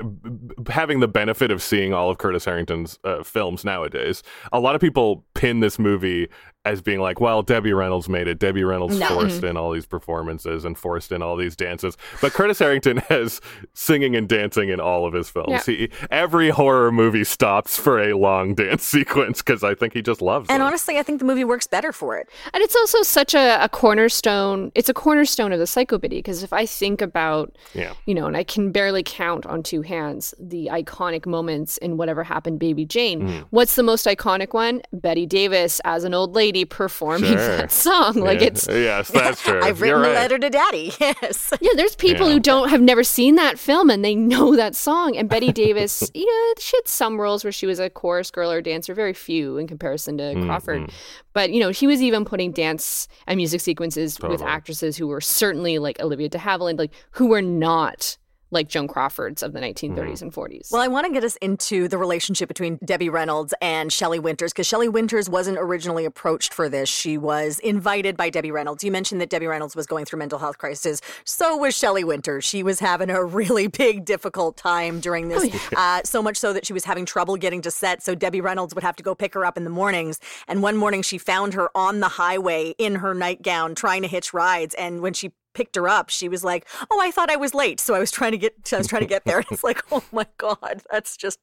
[0.69, 4.81] having the benefit of seeing all of Curtis Harrington's uh, films nowadays, a lot of
[4.81, 6.29] people pin this movie
[6.65, 8.39] as being like, well, Debbie Reynolds made it.
[8.39, 9.08] Debbie Reynolds no.
[9.08, 9.45] forced mm-hmm.
[9.45, 11.95] in all these performances and forced in all these dances.
[12.21, 13.39] But Curtis Harrington has
[13.73, 15.67] singing and dancing in all of his films.
[15.67, 15.75] Yeah.
[15.75, 20.21] He, every horror movie stops for a long dance sequence because I think he just
[20.21, 20.56] loves and it.
[20.56, 22.28] And honestly, I think the movie works better for it.
[22.54, 24.71] And it's also such a, a cornerstone.
[24.73, 27.93] It's a cornerstone of the Psychobiddy because if I think about, yeah.
[28.06, 32.23] you know, and I can barely count on two hands the iconic moments in whatever
[32.23, 33.21] happened, Baby Jane.
[33.21, 33.45] Mm.
[33.51, 34.82] What's the most iconic one?
[34.91, 37.57] Bette Davis as an old lady lady performing sure.
[37.57, 38.15] that song.
[38.15, 38.47] Like yeah.
[38.47, 39.61] it's yes, that's true.
[39.61, 40.93] I've written a letter to Daddy.
[41.05, 41.53] Yes.
[41.61, 42.33] Yeah, there's people yeah.
[42.33, 45.15] who don't have never seen that film and they know that song.
[45.15, 48.51] And Bette Davis, you know, she had some roles where she was a chorus girl
[48.51, 50.45] or dancer, very few in comparison to mm-hmm.
[50.45, 50.91] Crawford.
[51.33, 54.33] But you know, he was even putting dance and music sequences totally.
[54.33, 58.17] with actresses who were certainly like Olivia de Havilland, like who were not
[58.51, 60.21] like Joan Crawford's of the 1930s mm.
[60.23, 60.71] and 40s.
[60.71, 64.53] Well, I want to get us into the relationship between Debbie Reynolds and Shelley Winters
[64.53, 66.89] because Shelley Winters wasn't originally approached for this.
[66.89, 68.84] She was invited by Debbie Reynolds.
[68.84, 71.01] You mentioned that Debbie Reynolds was going through mental health crisis.
[71.25, 72.45] So was Shelley Winters.
[72.45, 75.43] She was having a really big, difficult time during this.
[75.43, 75.79] Oh, yeah.
[75.79, 78.03] uh, so much so that she was having trouble getting to set.
[78.03, 80.19] So Debbie Reynolds would have to go pick her up in the mornings.
[80.47, 84.34] And one morning she found her on the highway in her nightgown trying to hitch
[84.34, 84.75] rides.
[84.75, 87.79] And when she picked her up, she was like, "Oh, I thought I was late,
[87.79, 90.03] so I was trying to get I was trying to get there." it's like, "Oh
[90.11, 91.39] my god, that's just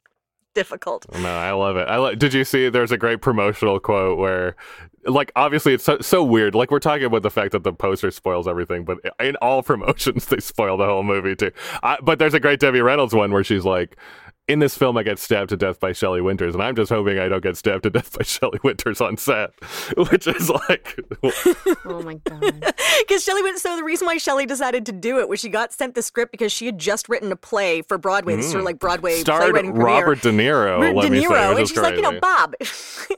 [0.55, 1.89] difficult." No, I love it.
[1.89, 2.69] I lo- did you see?
[2.69, 4.55] There's a great promotional quote where,
[5.07, 6.55] like, obviously it's so, so weird.
[6.55, 10.27] Like we're talking about the fact that the poster spoils everything, but in all promotions
[10.27, 11.51] they spoil the whole movie too.
[11.83, 13.97] I, but there's a great Debbie Reynolds one where she's like,
[14.49, 17.19] in this film, I get stabbed to death by Shelley Winters, and I'm just hoping
[17.19, 19.51] I don't get stabbed to death by Shelley Winters on set,
[20.11, 20.99] which is like,
[21.85, 22.75] oh my god,
[23.07, 23.63] because Shelley Winters.
[23.63, 26.33] So the reason why Shelley decided to do it was she got sent the script
[26.33, 28.39] because she had just written a play for Broadway, mm.
[28.39, 30.81] this sort of like Broadway starred Robert De Niro.
[30.81, 32.55] De Niro, say, and she's like, you know, Bob,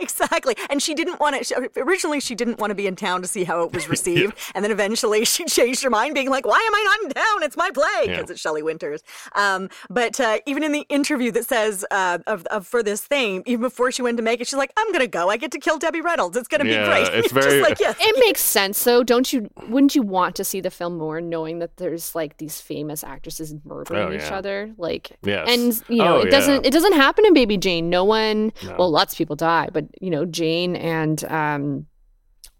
[0.00, 0.54] exactly.
[0.68, 1.70] And she didn't want to.
[1.76, 4.52] Originally, she didn't want to be in town to see how it was received, yeah.
[4.54, 7.42] and then eventually she changed her mind, being like, "Why am I not in town?
[7.42, 8.32] It's my play because yeah.
[8.32, 12.44] it's Shelley Winters." Um, but uh, even in the interview interview that says uh, of,
[12.46, 15.06] of, for this thing, even before she went to make it, she's like, "I'm gonna
[15.06, 15.28] go.
[15.28, 16.36] I get to kill Debbie Reynolds.
[16.36, 17.60] It's gonna yeah, be great." It's very.
[17.60, 17.94] like, yeah.
[17.98, 19.02] It makes sense, though.
[19.04, 19.48] Don't you?
[19.68, 23.54] Wouldn't you want to see the film more, knowing that there's like these famous actresses
[23.64, 24.26] murdering oh, yeah.
[24.26, 24.74] each other?
[24.76, 25.48] Like, yes.
[25.48, 26.66] and you know, oh, it doesn't.
[26.66, 27.88] It doesn't happen in Baby Jane.
[27.88, 28.52] No one.
[28.64, 28.76] No.
[28.78, 31.86] Well, lots of people die, but you know, Jane and um,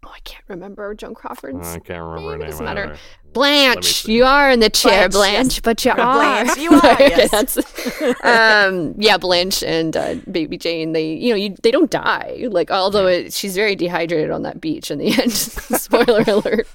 [0.05, 1.67] oh, I can't remember Joan Crawford's.
[1.67, 2.31] I can't remember name.
[2.31, 2.49] her name.
[2.49, 2.97] Doesn't matter.
[3.33, 5.59] Blanche, you are in the chair, Blanche, Blanche yes.
[5.59, 5.95] but you are.
[5.95, 7.01] Blanche, you are.
[7.01, 7.57] yes.
[8.23, 10.93] um, yeah, Blanche and uh, Baby Jane.
[10.93, 12.45] They, you know, you, they don't die.
[12.49, 15.33] Like, although it, she's very dehydrated on that beach in the end.
[15.33, 16.67] Spoiler alert.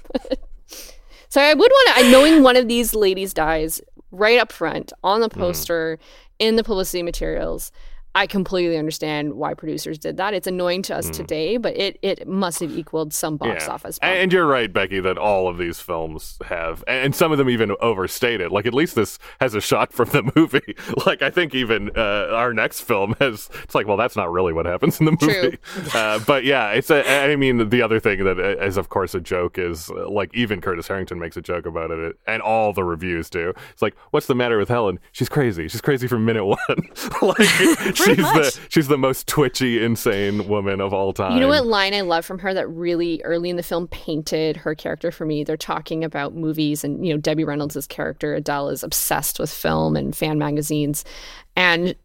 [1.29, 2.11] so I would want to.
[2.11, 5.39] Knowing one of these ladies dies right up front on the mm.
[5.39, 6.05] poster mm.
[6.37, 7.71] in the publicity materials.
[8.13, 10.33] I completely understand why producers did that.
[10.33, 11.13] It's annoying to us mm.
[11.13, 13.73] today, but it it must have equaled some box yeah.
[13.73, 13.99] office.
[14.01, 17.73] And you're right, Becky, that all of these films have, and some of them even
[17.79, 18.51] overstate it.
[18.51, 20.75] Like at least this has a shot from the movie.
[21.05, 23.49] like I think even uh, our next film has.
[23.63, 25.57] It's like, well, that's not really what happens in the movie.
[25.93, 26.89] uh, but yeah, it's.
[26.89, 30.59] A, I mean, the other thing that is of course a joke is like even
[30.59, 33.53] Curtis Harrington makes a joke about it, and all the reviews do.
[33.71, 34.99] It's like, what's the matter with Helen?
[35.13, 35.69] She's crazy.
[35.69, 36.57] She's crazy from minute one.
[37.21, 38.53] like she's much.
[38.53, 41.33] the she's the most twitchy, insane woman of all time.
[41.33, 44.57] You know what line I love from her that really early in the film painted
[44.57, 45.43] her character for me?
[45.43, 49.95] They're talking about movies, and you know Debbie Reynolds' character Adele is obsessed with film
[49.95, 51.03] and fan magazines,
[51.55, 51.95] and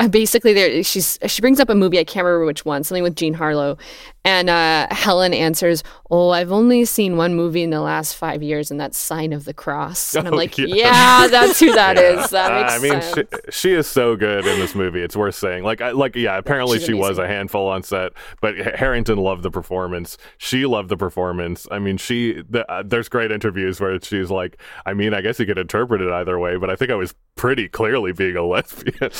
[0.00, 3.02] uh, basically there she's she brings up a movie I can't remember which one something
[3.02, 3.78] with Jean Harlow
[4.24, 8.70] and uh, Helen answers oh I've only seen one movie in the last five years
[8.70, 10.66] and that's Sign of the Cross and I'm oh, like yeah.
[10.66, 11.26] yeah.
[11.28, 12.22] that's who that yeah.
[12.24, 12.30] is.
[12.30, 13.28] that makes uh, I mean sense.
[13.46, 16.36] She, she, is so good in this movie it's worth saying like I, like yeah
[16.36, 20.96] apparently she was a handful on set but Harrington loved the performance she loved the
[20.96, 25.20] performance I mean she the, uh, there's great interviews where she's like I mean I
[25.20, 28.36] guess you could interpret it either way but I think I was pretty clearly being
[28.36, 28.94] a lesbian.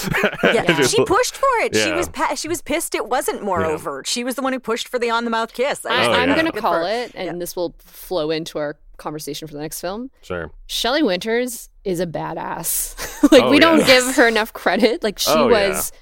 [0.45, 1.75] yeah, she pushed for it.
[1.75, 1.85] Yeah.
[1.85, 3.69] She was pa- she was pissed it wasn't more yeah.
[3.69, 4.07] overt.
[4.07, 5.85] She was the one who pushed for the on the mouth kiss.
[5.87, 9.61] I, am going to call it, and this will flow into our conversation for the
[9.61, 10.11] next film.
[10.20, 10.52] Sure.
[10.66, 12.94] Shelley Winters is a badass.
[13.33, 15.02] like oh, we don't give her enough credit.
[15.02, 15.92] Like she oh, was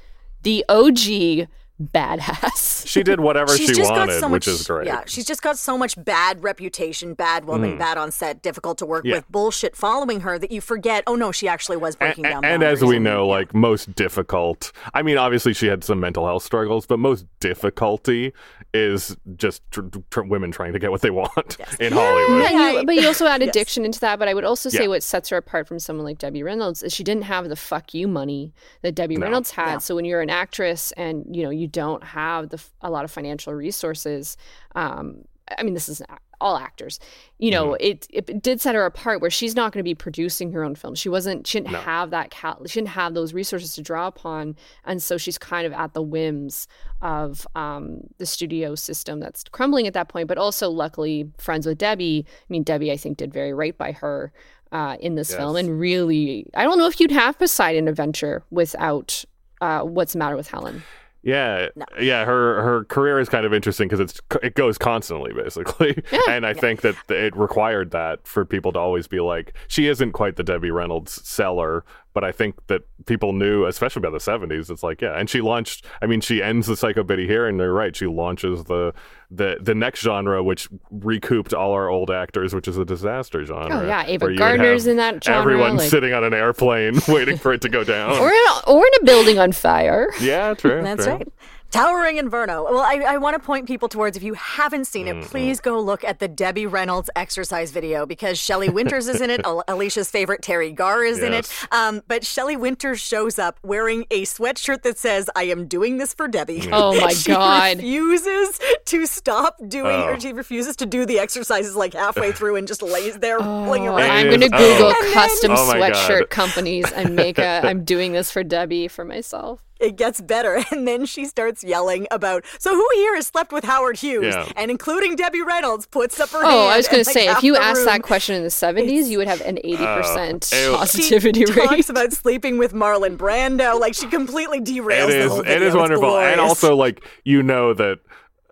[0.43, 1.49] the OG
[1.81, 2.87] badass.
[2.87, 4.87] she did whatever she wanted, so much, which is great.
[4.87, 7.79] Yeah, she's just got so much bad reputation, bad woman, mm.
[7.79, 9.17] bad on set, difficult to work yeah.
[9.17, 11.05] with, bullshit following her that you forget.
[11.07, 12.45] Oh no, she actually was breaking and, down.
[12.45, 13.33] And as we know, yeah.
[13.33, 14.73] like most difficult.
[14.95, 18.33] I mean, obviously she had some mental health struggles, but most difficulty
[18.73, 21.75] is just tr- tr- women trying to get what they want yes.
[21.77, 21.99] in yeah.
[21.99, 22.51] Hollywood.
[22.79, 23.89] You, but you also add addiction yes.
[23.89, 24.19] into that.
[24.19, 26.93] But I would also say what sets her apart from someone like Debbie Reynolds is
[26.93, 29.27] she didn't have the fuck you money that Debbie no.
[29.27, 29.79] Reynolds had.
[29.79, 33.11] So when you're an actress and you know you don't have the, a lot of
[33.11, 34.37] financial resources.
[34.75, 35.25] Um,
[35.59, 36.03] I mean, this is
[36.41, 36.99] all actors.
[37.39, 37.87] You know, mm-hmm.
[37.87, 40.75] it, it did set her apart where she's not going to be producing her own
[40.75, 40.95] film.
[40.95, 41.47] She wasn't.
[41.47, 41.81] She didn't no.
[41.81, 42.31] have that.
[42.31, 45.95] Cal- she didn't have those resources to draw upon, and so she's kind of at
[45.95, 46.67] the whims
[47.03, 50.29] of um, the studio system that's crumbling at that point.
[50.29, 52.27] But also, luckily, friends with Debbie.
[52.29, 54.33] I mean, Debbie, I think, did very right by her.
[54.73, 55.37] Uh, in this yes.
[55.37, 59.25] film, and really, I don't know if you'd have Poseidon Adventure without
[59.61, 60.85] uh, What's the Matter with Helen.
[61.23, 61.85] Yeah, no.
[62.01, 62.25] yeah.
[62.25, 66.03] Her her career is kind of interesting because it's it goes constantly, basically.
[66.11, 66.21] Yeah.
[66.29, 66.61] And I yeah.
[66.61, 70.43] think that it required that for people to always be like, she isn't quite the
[70.43, 74.71] Debbie Reynolds seller, but I think that people knew, especially by the '70s.
[74.71, 75.87] It's like, yeah, and she launched.
[76.03, 77.95] I mean, she ends the Psycho Biddy here, and they're right.
[77.95, 78.93] She launches the
[79.31, 83.81] the the next genre, which recouped all our old actors, which is a disaster genre.
[83.81, 85.41] Oh yeah, Ava Gardner's in that genre.
[85.41, 85.89] Everyone like...
[85.89, 88.93] sitting on an airplane waiting for it to go down, or in a, or in
[89.01, 90.09] a building on fire.
[90.21, 90.83] Yeah, true.
[90.83, 91.15] That's true.
[91.15, 91.29] right.
[91.71, 92.65] Towering Inferno.
[92.65, 95.29] Well, I, I want to point people towards, if you haven't seen it, mm-hmm.
[95.29, 99.41] please go look at the Debbie Reynolds exercise video because Shelley Winters is in it.
[99.69, 101.27] Alicia's favorite Teri Garr is yes.
[101.27, 101.73] in it.
[101.73, 106.13] Um, but Shelley Winters shows up wearing a sweatshirt that says, I am doing this
[106.13, 106.69] for Debbie.
[106.73, 107.77] Oh my she God.
[107.77, 110.09] refuses to stop doing, oh.
[110.09, 113.65] or she refuses to do the exercises like halfway through and just lays there oh,
[113.65, 114.11] pulling around.
[114.11, 115.11] I'm going to Google oh.
[115.13, 119.97] custom then, sweatshirt companies and make a, I'm doing this for Debbie for myself it
[119.97, 120.63] gets better.
[120.71, 124.35] And then she starts yelling about, so who here has slept with Howard Hughes?
[124.35, 124.51] Yeah.
[124.57, 126.55] And including Debbie Reynolds puts up her oh, hand.
[126.55, 127.87] Oh, I was going to say, if you asked room.
[127.87, 131.69] that question in the 70s, you would have an 80% uh, positivity she rate.
[131.69, 133.79] talks about sleeping with Marlon Brando.
[133.79, 136.19] Like, she completely derails it is, It is wonderful.
[136.19, 137.99] And also, like, you know that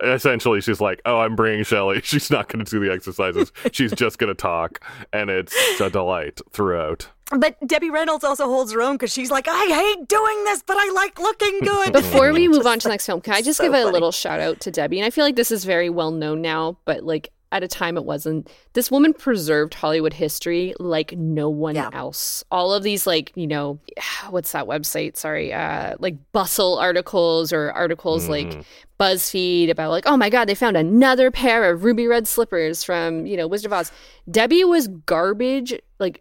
[0.01, 2.01] essentially she's like, "Oh, I'm bringing Shelley.
[2.03, 3.51] She's not going to do the exercises.
[3.71, 8.71] She's just going to talk, and it's a delight throughout." But Debbie Reynolds also holds
[8.73, 11.93] her own because she's like, I hate doing this, but I like looking good.
[11.93, 13.87] Before we move on to the next film, can I just so give funny.
[13.87, 14.99] a little shout out to Debbie?
[14.99, 17.97] And I feel like this is very well known now, but like at a time
[17.97, 18.49] it wasn't.
[18.73, 21.89] This woman preserved Hollywood history like no one yeah.
[21.93, 22.43] else.
[22.51, 23.79] All of these like, you know,
[24.29, 25.17] what's that website?
[25.17, 28.29] Sorry, uh like bustle articles or articles mm.
[28.29, 28.65] like
[28.99, 33.25] BuzzFeed about like, oh my god, they found another pair of ruby red slippers from,
[33.25, 33.91] you know, Wizard of Oz.
[34.29, 36.19] Debbie was garbage, like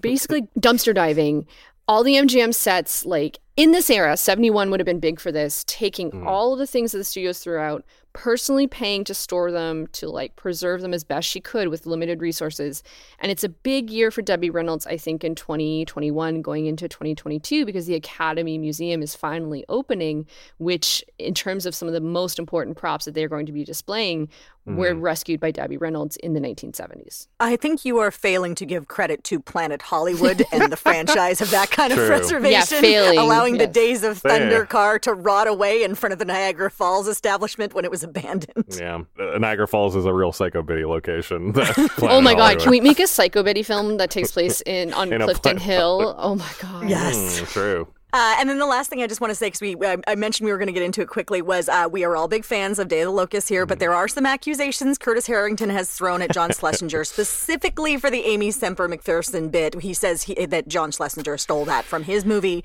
[0.00, 1.46] basically dumpster diving
[1.88, 5.64] all the MGM sets like in this era, 71 would have been big for this,
[5.66, 6.26] taking mm.
[6.26, 7.84] all of the things that the studios threw out,
[8.18, 12.20] personally paying to store them, to like preserve them as best she could with limited
[12.20, 12.82] resources.
[13.20, 17.64] And it's a big year for Debbie Reynolds, I think, in 2021, going into 2022,
[17.64, 20.26] because the Academy Museum is finally opening,
[20.58, 23.62] which, in terms of some of the most important props that they're going to be
[23.62, 24.28] displaying.
[24.76, 27.28] Were rescued by Debbie Reynolds in the 1970s.
[27.40, 31.50] I think you are failing to give credit to Planet Hollywood and the franchise of
[31.50, 32.02] that kind True.
[32.02, 32.52] of preservation.
[32.52, 33.18] Yeah, failing.
[33.18, 33.66] Allowing yes.
[33.66, 37.74] the days of Thunder Car to rot away in front of the Niagara Falls establishment
[37.74, 38.76] when it was abandoned.
[38.78, 41.52] Yeah, uh, Niagara Falls is a real Psycho Biddy location.
[42.02, 45.12] oh my god, can we make a Psycho Biddy film that takes place in on
[45.12, 46.14] in Clifton Hill?
[46.18, 46.88] Oh my god.
[46.88, 47.88] Yes, mm, true.
[48.10, 50.14] Uh, and then the last thing I just want to say, because we I, I,
[50.14, 52.44] mentioned we were going to get into it quickly, was uh, we are all big
[52.44, 53.80] fans of Day of the Locust here, but mm-hmm.
[53.80, 58.50] there are some accusations Curtis Harrington has thrown at John Schlesinger specifically for the Aimee
[58.50, 59.80] Semple McPherson bit.
[59.82, 62.64] He says he, that John Schlesinger stole that from his movie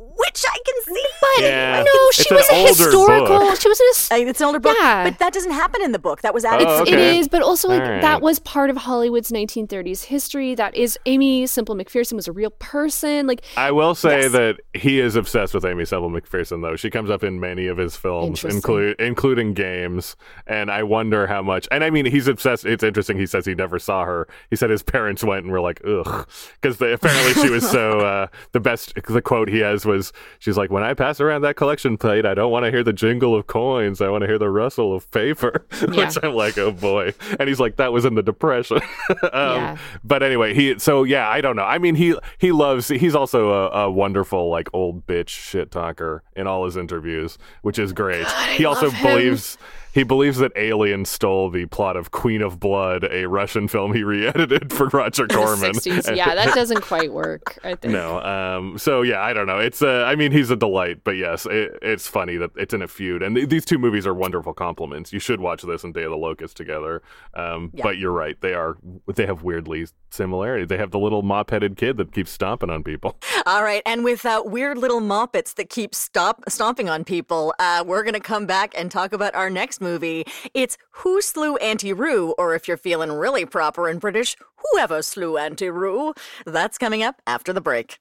[0.00, 1.06] which I can see.
[1.20, 1.84] But yeah.
[1.84, 3.38] no, she was a historical.
[3.38, 3.60] Book.
[3.60, 4.14] She was a.
[4.14, 5.04] Uh, it's an older book, yeah.
[5.04, 6.22] but that doesn't happen in the book.
[6.22, 6.66] That was added.
[6.66, 6.92] Oh, okay.
[6.92, 8.00] It is, but also like right.
[8.00, 10.54] that was part of Hollywood's 1930s history.
[10.54, 13.26] That is Aimee Semple McPherson was a real person.
[13.26, 14.32] Like I will say yes.
[14.32, 16.76] that he is obsessed with Aimee Semple McPherson, though.
[16.76, 21.42] She comes up in many of his films, include including Games, and I wonder how
[21.42, 21.68] much.
[21.70, 22.64] And I mean, he's obsessed.
[22.64, 23.18] It's interesting.
[23.18, 24.28] He says he never saw her.
[24.48, 26.26] He said his parents went and were like, ugh,
[26.60, 28.94] because apparently she was so uh, the best.
[28.94, 32.34] The quote he has was she's like, when I pass around that collection plate, I
[32.34, 34.00] don't want to hear the jingle of coins.
[34.00, 35.66] I want to hear the rustle of paper.
[35.80, 36.06] Yeah.
[36.06, 37.14] Which I'm like, oh boy.
[37.38, 38.80] And he's like, that was in the depression.
[39.10, 39.78] um, yeah.
[40.04, 41.64] But anyway, he so yeah, I don't know.
[41.64, 42.88] I mean, he he loves.
[42.88, 47.78] He's also a, a wonderful like old bitch shit talker in all his interviews, which
[47.78, 48.24] is great.
[48.24, 49.58] God, he also believes
[49.92, 54.02] he believes that Alien stole the plot of Queen of Blood, a Russian film he
[54.04, 55.72] re-edited for Roger Corman.
[55.84, 57.58] yeah, that doesn't quite work.
[57.64, 57.92] I think.
[57.92, 58.20] No.
[58.20, 58.78] Um.
[58.78, 59.58] So yeah, I don't know.
[59.58, 59.82] It's.
[59.82, 62.88] Uh, I mean, he's a delight, but yes, it, it's funny that it's in a
[62.88, 65.12] feud, and th- these two movies are wonderful complements.
[65.12, 67.02] You should watch this and Day of the Locust together.
[67.34, 67.70] Um.
[67.74, 67.82] Yeah.
[67.82, 68.40] But you're right.
[68.40, 68.76] They are.
[69.14, 70.64] They have weirdly similarity.
[70.64, 73.16] They have the little mop-headed kid that keeps stomping on people.
[73.46, 77.84] All right, and with uh, weird little moppets that keep stop stomping on people, uh,
[77.86, 80.24] we're gonna come back and talk about our next movie.
[80.54, 85.36] It's Who Slew Auntie Roo, or if you're feeling really proper and British, Whoever Slew
[85.38, 86.14] Auntie Roo.
[86.46, 87.98] That's coming up after the break.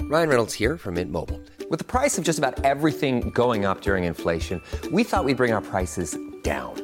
[0.00, 1.40] Ryan Reynolds here from Mint Mobile.
[1.70, 5.52] With the price of just about everything going up during inflation, we thought we'd bring
[5.52, 6.83] our prices down.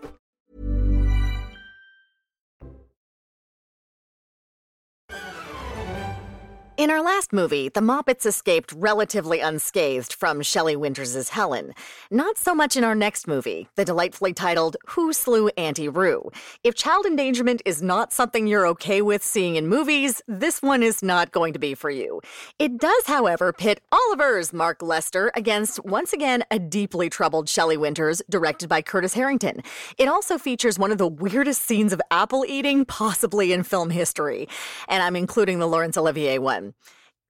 [6.81, 11.75] In our last movie, the Moppets escaped relatively unscathed from Shelley Winters' Helen.
[12.09, 16.31] Not so much in our next movie, the delightfully titled Who Slew Auntie Roo.
[16.63, 21.03] If child endangerment is not something you're okay with seeing in movies, this one is
[21.03, 22.19] not going to be for you.
[22.57, 28.23] It does, however, pit Oliver's Mark Lester against, once again, a deeply troubled Shelley Winters,
[28.27, 29.61] directed by Curtis Harrington.
[29.99, 34.49] It also features one of the weirdest scenes of apple eating possibly in film history.
[34.87, 36.70] And I'm including the Laurence Olivier one.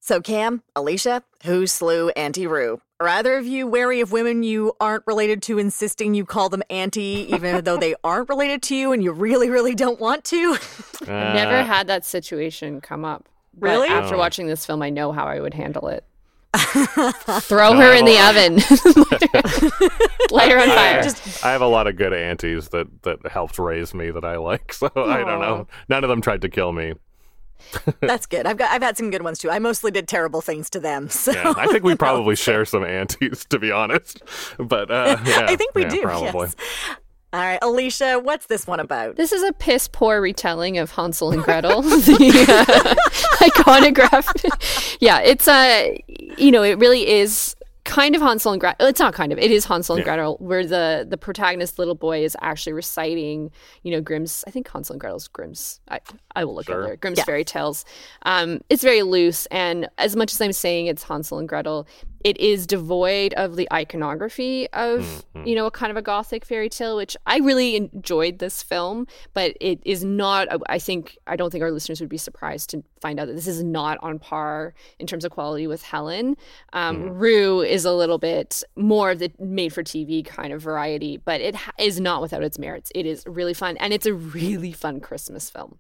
[0.04, 2.82] So, Cam, Alicia, who slew Auntie Roo?
[3.00, 6.64] Are either of you wary of women you aren't related to insisting you call them
[6.72, 10.58] Auntie, even though they aren't related to you and you really, really don't want to?
[10.58, 13.30] Uh, I've never had that situation come up.
[13.60, 13.90] Really?
[13.90, 14.18] after oh.
[14.18, 16.04] watching this film, I know how I would handle it.
[16.56, 18.56] Throw her in the oven.
[20.32, 21.04] Light her on fire.
[21.04, 24.38] I, I have a lot of good aunties that that helped raise me that I
[24.38, 24.74] like.
[24.74, 25.08] So Aww.
[25.08, 25.68] I don't know.
[25.90, 26.96] None of them tried to kill me.
[28.00, 28.46] That's good.
[28.46, 29.50] I've got I've had some good ones too.
[29.50, 31.10] I mostly did terrible things to them.
[31.10, 34.22] So yeah, I think we probably share some aunties, to be honest.
[34.58, 36.02] But uh, yeah, I think we yeah, do.
[36.02, 36.48] Probably.
[36.48, 36.56] Yes.
[37.34, 39.16] All right, Alicia, what's this one about?
[39.16, 42.96] This is a piss poor retelling of Hansel and Gretel, the uh,
[43.46, 44.98] iconograph.
[45.00, 48.88] yeah, it's a, uh, you know, it really is kind of Hansel and Gretel.
[48.88, 49.40] It's not kind of.
[49.40, 50.16] It is Hansel and yeah.
[50.16, 53.52] Gretel, where the the protagonist little boy is actually reciting,
[53.84, 54.44] you know, Grimm's.
[54.48, 55.80] I think Hansel and Gretel's Grimm's.
[55.90, 56.00] I
[56.36, 56.84] I will look sure.
[56.84, 56.96] there.
[56.98, 57.26] Grimm's yeah.
[57.26, 57.86] fairy tales.
[58.24, 61.88] Um, it's very loose, and as much as I'm saying it's Hansel and Gretel,
[62.24, 65.48] it is devoid of the iconography of mm-hmm.
[65.48, 69.08] you know a kind of a gothic fairy tale which i really enjoyed this film
[69.34, 72.84] but it is not i think i don't think our listeners would be surprised to
[73.02, 76.36] find out that this is not on par in terms of quality with helen
[76.74, 77.20] um, mm.
[77.20, 81.42] roo is a little bit more of the made for tv kind of variety but
[81.42, 85.00] it is not without its merits it is really fun and it's a really fun
[85.00, 85.78] christmas film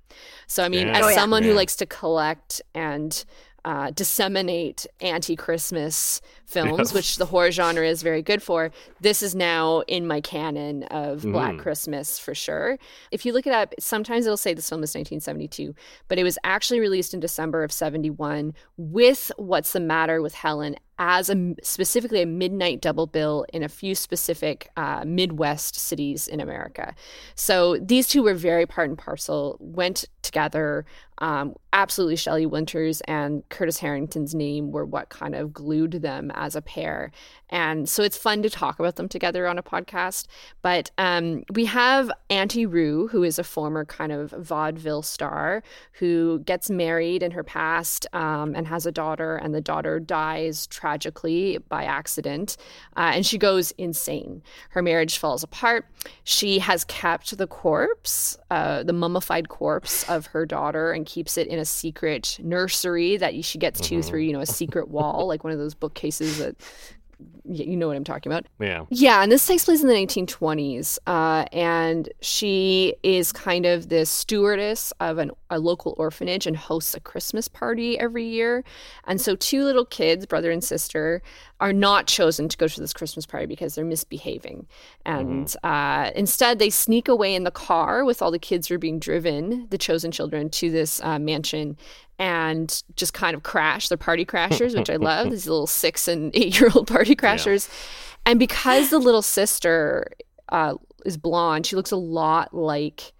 [0.47, 0.99] so i mean yeah.
[0.99, 1.49] as oh, someone yeah.
[1.49, 3.25] who likes to collect and
[3.63, 6.93] uh, disseminate anti-Christmas films, yes.
[6.93, 8.71] which the horror genre is very good for.
[8.99, 11.31] This is now in my canon of mm.
[11.31, 12.77] Black Christmas for sure.
[13.11, 15.75] If you look it up, sometimes it'll say this film is 1972,
[16.07, 20.75] but it was actually released in December of 71 with What's the Matter with Helen
[21.03, 26.39] as a specifically a midnight double bill in a few specific uh, Midwest cities in
[26.39, 26.93] America.
[27.33, 30.85] So these two were very part and parcel, went together.
[31.17, 36.55] Um, absolutely, Shelley Winters and Curtis Harrington's name were what kind of glued them as
[36.55, 37.11] a pair.
[37.49, 40.27] And so it's fun to talk about them together on a podcast.
[40.61, 46.39] But um, we have Auntie Roo, who is a former kind of vaudeville star who
[46.39, 50.90] gets married in her past um, and has a daughter, and the daughter dies tragically
[51.69, 52.57] by accident.
[52.95, 54.41] Uh, and she goes insane.
[54.69, 55.85] Her marriage falls apart.
[56.23, 61.47] She has kept the corpse, uh, the mummified corpse of her daughter, and keeps it
[61.47, 64.07] in a secret nursery that she gets to mm-hmm.
[64.07, 66.55] through, you know, a secret wall, like one of those bookcases that
[67.45, 68.45] you know what I'm talking about.
[68.59, 68.85] Yeah.
[68.89, 74.05] Yeah, and this takes place in the 1920s, uh, and she is kind of the
[74.05, 78.63] stewardess of an, a local orphanage and hosts a Christmas party every year.
[79.05, 81.21] And so, two little kids, brother and sister,
[81.59, 84.67] are not chosen to go to this Christmas party because they're misbehaving,
[85.05, 85.67] and mm-hmm.
[85.67, 88.99] uh, instead they sneak away in the car with all the kids who are being
[88.99, 91.77] driven, the chosen children, to this uh, mansion,
[92.21, 93.89] and just kind of crash.
[93.89, 95.31] They're party crashers, which I love.
[95.31, 97.67] These little six and eight year old party crashers.
[97.67, 98.31] Yeah.
[98.31, 100.07] And because the little sister
[100.49, 103.11] uh, is blonde, she looks a lot like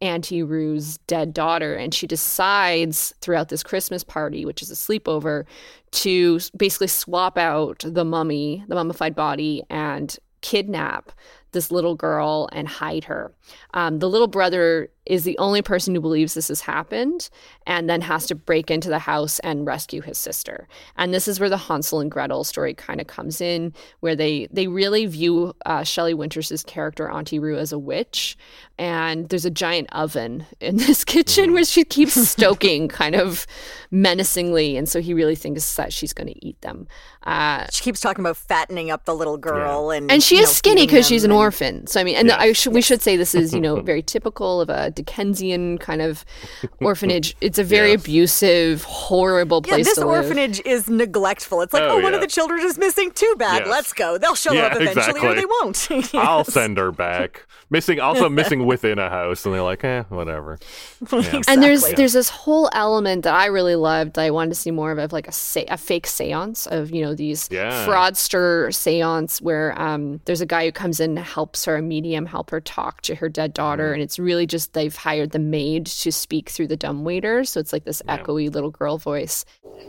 [0.00, 1.74] Auntie Roo's dead daughter.
[1.74, 5.44] And she decides throughout this Christmas party, which is a sleepover,
[5.90, 11.12] to basically swap out the mummy, the mummified body, and kidnap
[11.52, 13.34] this little girl and hide her.
[13.74, 17.30] Um, the little brother is the only person who believes this has happened
[17.66, 20.68] and then has to break into the house and rescue his sister.
[20.96, 24.48] And this is where the Hansel and Gretel story kind of comes in, where they
[24.50, 28.36] they really view uh, Shelley Winters' character Auntie Roo as a witch.
[28.78, 33.46] And there's a giant oven in this kitchen where she keeps stoking kind of
[33.90, 34.76] menacingly.
[34.76, 36.88] And so he really thinks that she's going to eat them.
[37.26, 39.98] Uh, she keeps talking about fattening up the little girl, yeah.
[39.98, 41.38] and and she is know, skinny because she's an and...
[41.38, 41.84] orphan.
[41.88, 42.56] So I mean, and yes.
[42.56, 46.24] sh- we should say this is you know very typical of a Dickensian kind of
[46.80, 47.36] orphanage.
[47.40, 48.00] It's a very yes.
[48.02, 49.78] abusive, horrible place.
[49.78, 51.62] Yeah, this orphanage is neglectful.
[51.62, 53.12] It's like, oh, oh one of the children is missing.
[53.12, 53.60] Too bad.
[53.60, 53.68] Yes.
[53.68, 54.18] Let's go.
[54.18, 55.28] They'll show yeah, up eventually, exactly.
[55.28, 55.88] or they won't.
[55.90, 56.14] yes.
[56.14, 57.46] I'll send her back.
[57.68, 60.58] Missing, also missing within a house, and they're like, eh, whatever.
[61.12, 61.18] Yeah.
[61.18, 61.42] Exactly.
[61.48, 64.14] And there's there's this whole element that I really loved.
[64.14, 65.32] That I wanted to see more of, of like a
[65.68, 67.86] a fake séance of you know these yeah.
[67.86, 72.26] fraudster seance where um, there's a guy who comes in and helps her, a medium,
[72.26, 73.90] help her talk to her dead daughter.
[73.90, 73.94] Mm.
[73.94, 77.44] And it's really just they've hired the maid to speak through the dumbwaiter.
[77.44, 78.18] So it's like this yeah.
[78.18, 79.44] echoey little girl voice.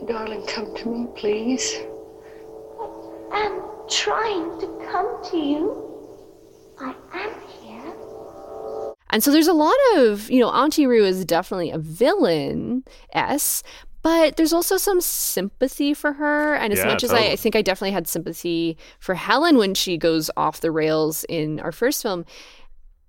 [0.06, 1.76] Darling, come to me, please.
[3.32, 5.88] I'm trying to come to you.
[6.80, 7.47] I am here.
[9.10, 13.62] And so there's a lot of, you know, Auntie Roo is definitely a villain, S,
[14.02, 16.54] but there's also some sympathy for her.
[16.54, 17.20] And as yeah, much totally.
[17.20, 20.70] as I, I, think I definitely had sympathy for Helen when she goes off the
[20.70, 22.24] rails in our first film,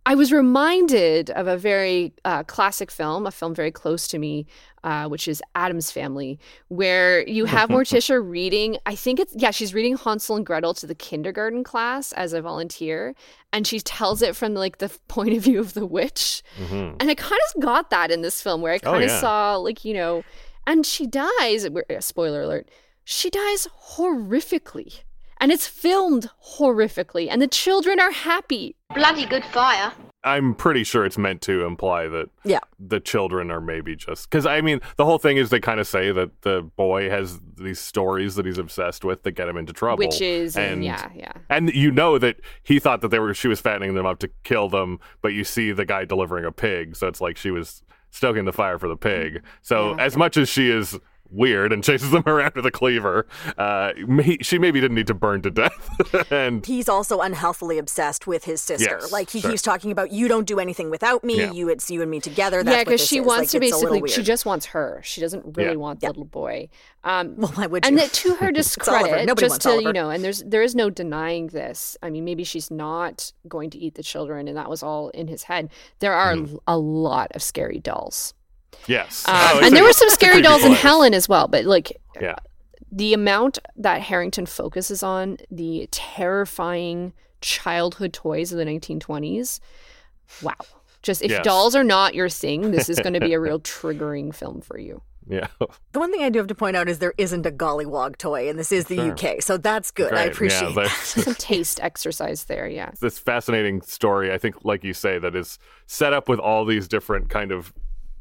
[0.10, 4.48] I was reminded of a very uh, classic film, a film very close to me,
[4.84, 6.40] uh, which is Addams Family,
[6.70, 8.80] where you have Morticia reading.
[8.88, 12.42] I think it's yeah, she's reading Hansel and Gretel to the kindergarten class as a
[12.42, 13.14] volunteer,
[13.54, 16.42] and she tells it from like the point of view of the witch.
[16.58, 16.96] Mm-hmm.
[17.00, 19.20] And I kind of got that in this film, where I kind of oh, yeah.
[19.20, 20.24] saw like you know
[20.66, 21.68] and she dies.
[22.00, 22.68] Spoiler alert.
[23.04, 25.02] She dies horrifically.
[25.40, 27.28] And it's filmed horrifically.
[27.30, 28.76] And the children are happy.
[28.94, 29.94] Bloody good fire.
[30.24, 32.60] I'm pretty sure it's meant to imply that yeah.
[32.78, 35.88] the children are maybe just because I mean the whole thing is they kind of
[35.88, 39.72] say that the boy has these stories that he's obsessed with that get him into
[39.72, 43.34] trouble, witches, and, and yeah, yeah, and you know that he thought that they were
[43.34, 46.52] she was fattening them up to kill them, but you see the guy delivering a
[46.52, 47.82] pig, so it's like she was
[48.12, 49.42] stoking the fire for the pig.
[49.62, 50.04] So yeah.
[50.04, 51.00] as much as she is
[51.32, 53.26] weird and chases them around with a cleaver.
[53.58, 56.32] Uh, may, she maybe didn't need to burn to death.
[56.32, 58.98] and he's also unhealthily obsessed with his sister.
[59.02, 59.52] Yes, like he sure.
[59.52, 61.38] keeps talking about, you don't do anything without me.
[61.38, 61.52] Yeah.
[61.52, 62.64] You, it's you and me together.
[62.64, 63.26] That's yeah, what because she is.
[63.26, 65.02] wants Like, to it's a little basically, she just wants her.
[65.04, 65.76] She doesn't really Yeah.
[65.78, 66.70] want the little boy.
[67.02, 68.02] Um, Well, why would and you?
[68.02, 71.48] that to her discredit, just wants to you know, and there's there is no denying
[71.48, 71.96] this.
[72.04, 75.30] I mean, maybe she's not going to eat the children, and that was all in
[75.30, 75.70] his head.
[76.00, 76.58] There are Mm-hmm.
[76.68, 78.34] a lot of scary dolls,
[78.88, 79.28] yes.
[79.28, 80.72] um, Oh, it's and a- there were some scary dolls in.
[80.74, 81.48] Helen as well.
[81.48, 82.36] But like Yeah.
[82.92, 89.60] the amount that Harrington focuses on the terrifying childhood toys of the 1920s,
[90.42, 90.54] wow.
[91.02, 91.46] Just if Yes.
[91.46, 94.78] dolls are not your thing, this is going to be a real triggering film for
[94.78, 95.02] you.
[95.30, 95.48] Yeah.
[95.94, 98.50] The one thing I do have to point out is there isn't a gollywog toy,
[98.50, 99.12] and this is the Sure.
[99.12, 100.12] UK, so that's good.
[100.12, 100.90] I appreciate yeah, that.
[101.04, 102.92] Some taste exercise there, yeah.
[103.00, 106.88] this fascinating story, I think, like you say, that is set up with all these
[106.88, 107.72] different kind of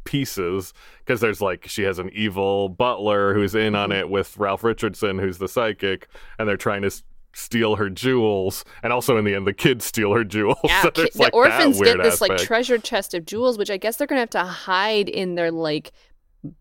[0.09, 0.73] pieces
[1.05, 3.99] because there's like she has an evil butler who's in on Mm-hmm.
[4.01, 7.03] it with Ralph Richardson who's the psychic and they're trying to s-
[7.35, 10.91] steal her jewels and also in the end the kids steal her jewels Yeah, so
[10.91, 13.97] ki- the like, that orphans get this like treasure chest of jewels, which I guess
[13.97, 15.93] they're gonna have to hide in their like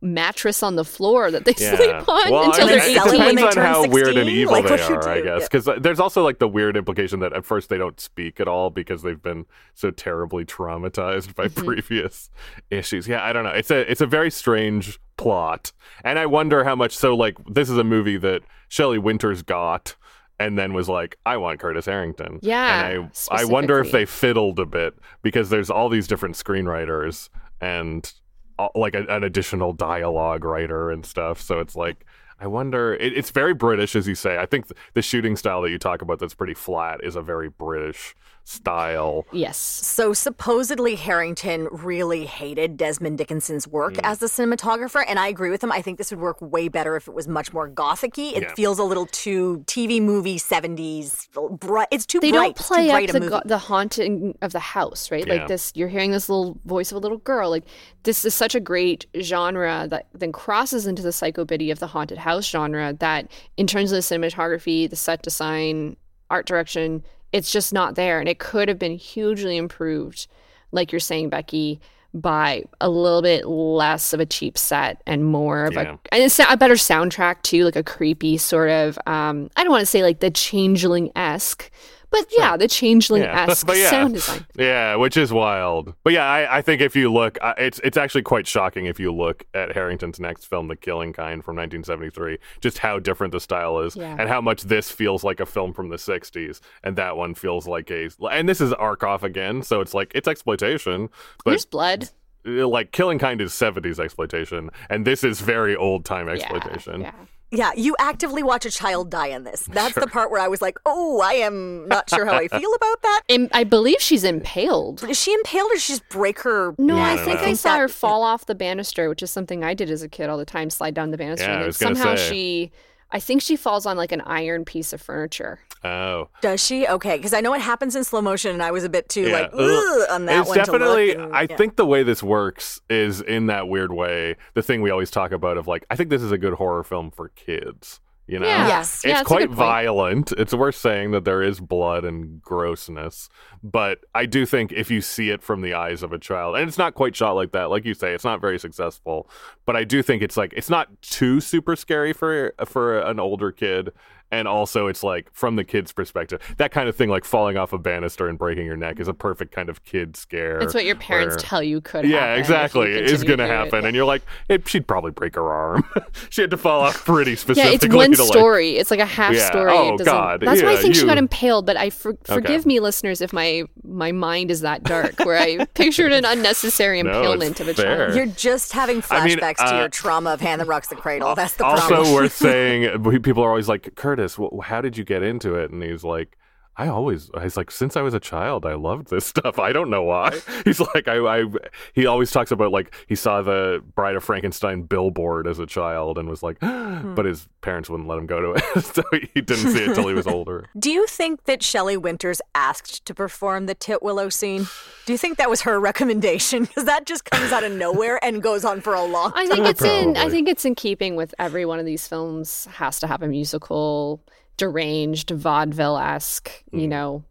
[0.01, 3.11] mattress on the floor that they sleep on Well, until I mean, they're it sell
[3.11, 3.35] it when eighteen.
[3.37, 4.35] depends on turn how weird and 16?
[4.35, 5.23] evil Like, they what do you are, I do?
[5.23, 5.41] guess.
[5.41, 5.47] Yeah.
[5.51, 8.69] Because there's also like the weird implication that at first they don't speak at all
[8.71, 11.65] because they've been so terribly traumatized by Mm-hmm.
[11.65, 12.29] previous
[12.69, 13.07] issues.
[13.07, 13.51] Yeah, I don't know.
[13.51, 15.71] It's a it's a very strange plot,
[16.03, 16.95] and I wonder how much.
[16.97, 19.95] So like, this is a movie that Shelley Winters got.
[20.39, 22.37] And then was like, I want Curtis Harrington.
[22.43, 26.35] Yeah, and I, I wonder if they fiddled a bit because there's all these different
[26.35, 28.26] screenwriters and uh,
[28.75, 31.39] like a, an additional dialogue writer and stuff.
[31.41, 32.05] So it's like,
[32.39, 32.93] I wonder.
[32.95, 34.37] It, it's very British, as you say.
[34.37, 37.21] I think th- the shooting style that you talk about that's pretty flat is a
[37.21, 38.15] very British
[38.47, 39.25] style.
[39.33, 39.57] Yes.
[39.57, 44.01] So supposedly Harrington really hated Desmond Dickinson's work Mm.
[44.05, 45.71] as the cinematographer, and I agree with him.
[45.71, 48.35] I think this would work way better if it was much more gothicy.
[48.37, 48.53] It Yeah.
[48.53, 51.27] feels a little too TV movie seventies.
[51.51, 51.89] Bright.
[51.91, 52.55] It's too They bright.
[52.55, 55.27] don't play up the go- the haunting of the house, right?
[55.27, 55.33] Yeah.
[55.33, 57.49] Like this, you're hearing this little voice of a little girl.
[57.49, 57.65] Like
[58.03, 62.19] this is such a great genre that then crosses into the psychobiddy of the haunted
[62.19, 62.93] house genre.
[62.93, 65.97] That in terms of the cinematography, the set design,
[66.29, 67.03] art direction,
[67.33, 70.27] it's just not there, and it could have been hugely improved,
[70.71, 71.79] like you're saying, Becky.
[72.13, 75.81] By a little bit less of a cheap set and more of Yeah.
[75.81, 79.71] a and it's a better soundtrack too, like a creepy sort of um I don't
[79.71, 81.69] want to say like the changeling esque,
[82.09, 84.45] but yeah, the changeling esque but yeah, sound design.
[84.57, 85.93] yeah, which is wild.
[86.03, 88.99] But yeah, I, I think if you look, uh, it's it's actually quite shocking if
[88.99, 93.39] you look at Harrington's next film, The Killing Kind, from 1973, just how different the
[93.39, 94.15] style is, Yeah.
[94.17, 97.67] and how much this feels like a film from the 60s, and that one feels
[97.67, 98.09] like a.
[98.31, 101.09] And this is Arkoff again, so it's like it's exploitation,
[101.43, 102.09] but There's blood.
[102.45, 107.01] like Killing Kind is 70s exploitation, and this is very old time exploitation.
[107.01, 107.07] Yeah.
[107.07, 109.61] Yeah, you actively watch a child die in this.
[109.71, 112.73] That's the part where I was like, oh, I am not sure how I feel
[112.75, 113.21] about that.
[113.29, 115.03] Im- I believe she's impaled.
[115.09, 116.75] Is she impaled or did she just break her?
[116.77, 117.47] No, Yeah, I I think know.
[117.47, 120.29] I saw her fall off the banister, which is something I did as a kid
[120.29, 121.45] all the time, slide down the banister.
[121.45, 122.29] Yeah, and then was somehow say.
[122.29, 122.71] she
[123.11, 125.59] I think she falls on like an iron piece of furniture.
[125.83, 126.27] Oh.
[126.41, 126.85] Does she?
[126.87, 129.21] Okay, because I know it happens in slow motion, and I was a bit too
[129.29, 129.39] Yeah.
[129.41, 130.57] like Ugh, on that it's one.
[130.57, 131.55] definitely to look and- i yeah.
[131.55, 135.31] think the way this works is in that weird way the thing we always talk
[135.31, 138.45] about of like i think this is a good horror film for kids you know
[138.47, 138.67] Yeah.
[138.67, 138.95] Yes.
[138.97, 143.29] it's Yeah, that's quite violent it's worth saying that there is blood and grossness
[143.63, 146.67] but i do think if you see it from the eyes of a child and
[146.67, 149.29] it's not quite shot like that like you say it's not very successful
[149.65, 153.51] but i do think it's like it's not too super scary for for an older
[153.51, 153.91] kid
[154.31, 157.71] and also it's like from the kid's perspective that kind of thing like falling off
[157.73, 160.85] a banister and breaking your neck is a perfect kind of kid scare It's what
[160.85, 162.33] your parents where- tell you could yeah happen.
[162.33, 163.47] if exactly it's gonna to do it.
[163.47, 165.83] happen and you're like it, she'd probably break her arm
[166.29, 168.77] she had to fall off pretty specifically Yeah, it's one to, like- story.
[168.77, 169.47] It's like a half Yeah.
[169.49, 169.71] story.
[169.73, 170.41] Oh, God.
[170.41, 171.65] That's why I Yeah, think she got impaled.
[171.65, 175.65] But I for, forgive me, listeners, if my my mind is that dark, where I
[175.73, 178.07] pictured an unnecessary No, impalement of a fair.
[178.07, 178.15] child.
[178.15, 180.95] You're just having I mean, flashbacks to uh, your trauma of Hand That Rocks the
[180.95, 181.35] Cradle.
[181.35, 182.13] That's the also problem.
[182.13, 185.71] worth saying people are always like curtis wh- how did you get into it?
[185.71, 186.37] And he's like
[186.79, 189.57] I always, he's like, since I was a child, I loved this stuff.
[189.57, 190.39] I don't know why.
[190.63, 191.45] He's like, I, I,
[191.93, 196.17] he always talks about like he saw the Bride of Frankenstein billboard as a child
[196.17, 197.15] and was like, Hmm.
[197.15, 199.03] but his parents wouldn't let him go to it, so
[199.33, 200.65] he didn't see it till he was older.
[200.77, 204.67] Do you think that Shelley Winters asked to perform the Titwillow scene?
[205.05, 206.65] Do you think that was her recommendation?
[206.65, 209.55] Because that just comes out of nowhere and goes on for a long I time.
[209.55, 210.17] think it's in.
[210.17, 213.27] I think it's in keeping with every one of these films has to have a
[213.27, 214.21] musical,
[214.57, 216.81] deranged, vaudeville esque, Mm.
[216.81, 217.23] you know,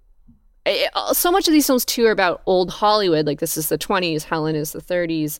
[0.64, 3.26] it, so much of these films too are about old Hollywood.
[3.26, 5.38] Like this is the 20s, Helen is the 30s.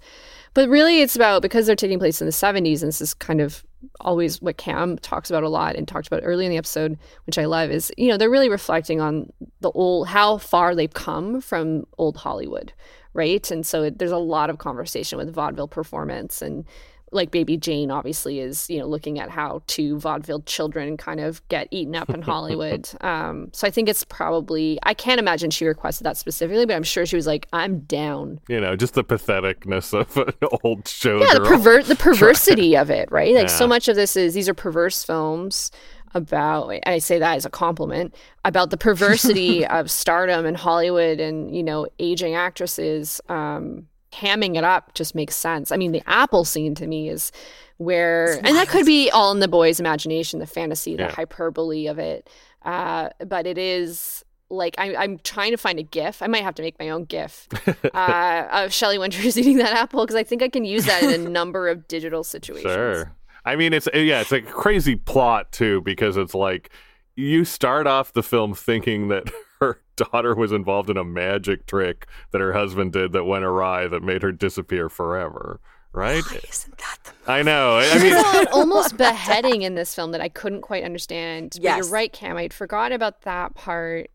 [0.54, 3.40] But really, it's about because they're taking place in the 70s, and this is kind
[3.40, 3.62] of
[4.00, 7.36] always what Cam talks about a lot and talked about early in the episode, which
[7.38, 9.30] I love, is you know they're really reflecting on
[9.60, 12.72] the old how far they've come from old Hollywood,
[13.12, 13.50] right?
[13.50, 16.64] And so it, there's a lot of conversation with vaudeville performance and
[17.12, 21.46] like baby jane obviously is you know looking at how two vaudeville children kind of
[21.48, 22.88] get eaten up in hollywood.
[23.06, 26.82] Um, so i think it's probably i can't imagine she requested that specifically but i'm
[26.82, 28.40] sure she was like i'm down.
[28.48, 30.34] You know just the patheticness of an
[30.64, 33.34] old show yeah the pervert the perversity of it right?
[33.34, 33.54] Like yeah.
[33.54, 35.70] so much of this is these are perverse films
[36.14, 41.20] about and i say that as a compliment about the perversity of stardom and hollywood
[41.20, 43.20] and you know aging actresses.
[43.28, 43.86] Um,
[44.16, 45.70] hamming it up just makes sense.
[45.70, 47.32] I mean, the apple scene to me is
[47.78, 51.12] where, and that could be all in the boy's imagination, the fantasy, the yeah.
[51.12, 52.28] hyperbole of it.
[52.62, 56.22] Uh, but it is like I, am trying to find a GIF.
[56.22, 57.48] I might have to make my own GIF
[57.94, 61.26] uh, of Shelley Winters eating that apple because I think I can use that in
[61.26, 62.72] a number of digital situations.
[62.72, 63.12] Sure.
[63.44, 66.70] I mean, it's yeah, it's a crazy plot too because it's like
[67.14, 69.30] you start off the film thinking that
[69.60, 73.86] her daughter was involved in a magic trick that her husband did that went awry
[73.88, 75.60] that made her disappear forever.
[75.92, 76.22] Right?
[76.24, 77.40] Why isn't that the movie?
[77.40, 77.78] I know.
[77.78, 81.56] I mean, almost beheading in this film that I couldn't quite understand.
[81.58, 81.78] Yes.
[81.78, 82.36] But you're right, Cam.
[82.36, 84.10] I'd forgot about that part.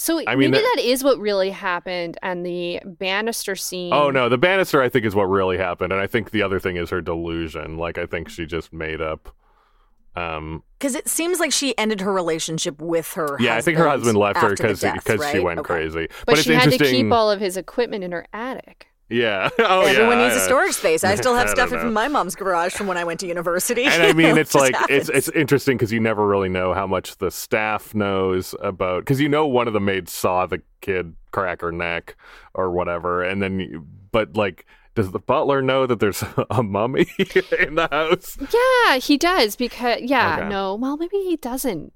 [0.00, 3.92] So I mean, maybe that, that is what really happened, and the banister scene.
[3.92, 6.58] Oh no, the banister I think is what really happened, and I think the other
[6.58, 7.76] thing is her delusion.
[7.76, 9.36] Like I think she just made up
[10.16, 13.36] um, because it seems like she ended her relationship with her.
[13.38, 15.32] Yeah, I think her husband left her because because right?
[15.32, 15.66] she went okay.
[15.66, 16.08] crazy.
[16.26, 18.90] But, but she had to keep all of his equipment in her attic.
[19.10, 19.50] Yeah.
[19.58, 20.28] Oh, Everyone yeah.
[20.28, 21.04] needs a storage space.
[21.04, 23.84] I still have stuff from my mom's garage from when I went to university.
[23.84, 25.08] And I mean, it's like happens.
[25.08, 29.20] it's it's interesting because you never really know how much the staff knows about because
[29.20, 32.16] you know one of the maids saw the kid crack her neck
[32.54, 37.06] or whatever, and then but like does the butler know that there's a mummy
[37.58, 38.36] in the house?
[38.40, 40.48] Yeah, he does because yeah, okay.
[40.48, 41.92] no, well maybe he doesn't.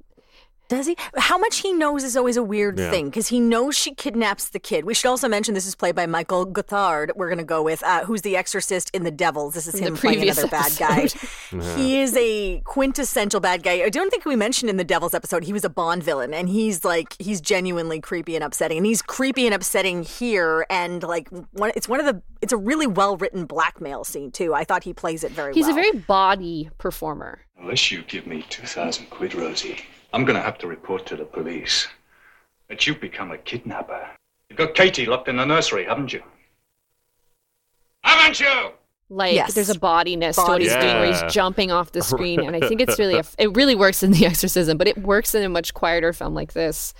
[0.74, 0.96] Does he?
[1.16, 2.90] How much he knows is always a weird yeah.
[2.90, 4.84] thing because he knows she kidnaps the kid.
[4.84, 7.12] We should also mention this is played by Michael Gothard.
[7.14, 9.54] We're going to go with uh, who's the exorcist in The Devils.
[9.54, 10.50] This is him playing another episode.
[10.50, 11.08] bad guy.
[11.52, 11.76] yeah.
[11.76, 13.82] He is a quintessential bad guy.
[13.82, 16.48] I don't think we mentioned in the Devils episode he was a Bond villain, and
[16.48, 20.66] he's like he's genuinely creepy and upsetting, and he's creepy and upsetting here.
[20.70, 24.54] And like one, it's one of the it's a really well written blackmail scene too.
[24.54, 25.50] I thought he plays it very.
[25.50, 25.54] Well.
[25.54, 25.78] He's well.
[25.78, 27.40] a very body performer.
[27.58, 29.80] Unless you give me two thousand quid, Rosie.
[30.14, 31.88] I'm going to have to report to the police
[32.68, 34.08] that you've become a kidnapper.
[34.48, 36.22] You've got Katie locked in the nursery, haven't you?
[38.04, 38.70] Haven't you?
[39.10, 39.54] Like yes.
[39.54, 40.46] there's a bodiness Body.
[40.46, 40.80] to what he's yeah.
[40.80, 43.74] doing, where he's jumping off the screen, and I think it's really a, it really
[43.74, 46.94] works in The Exorcism, but it works in a much quieter film like this.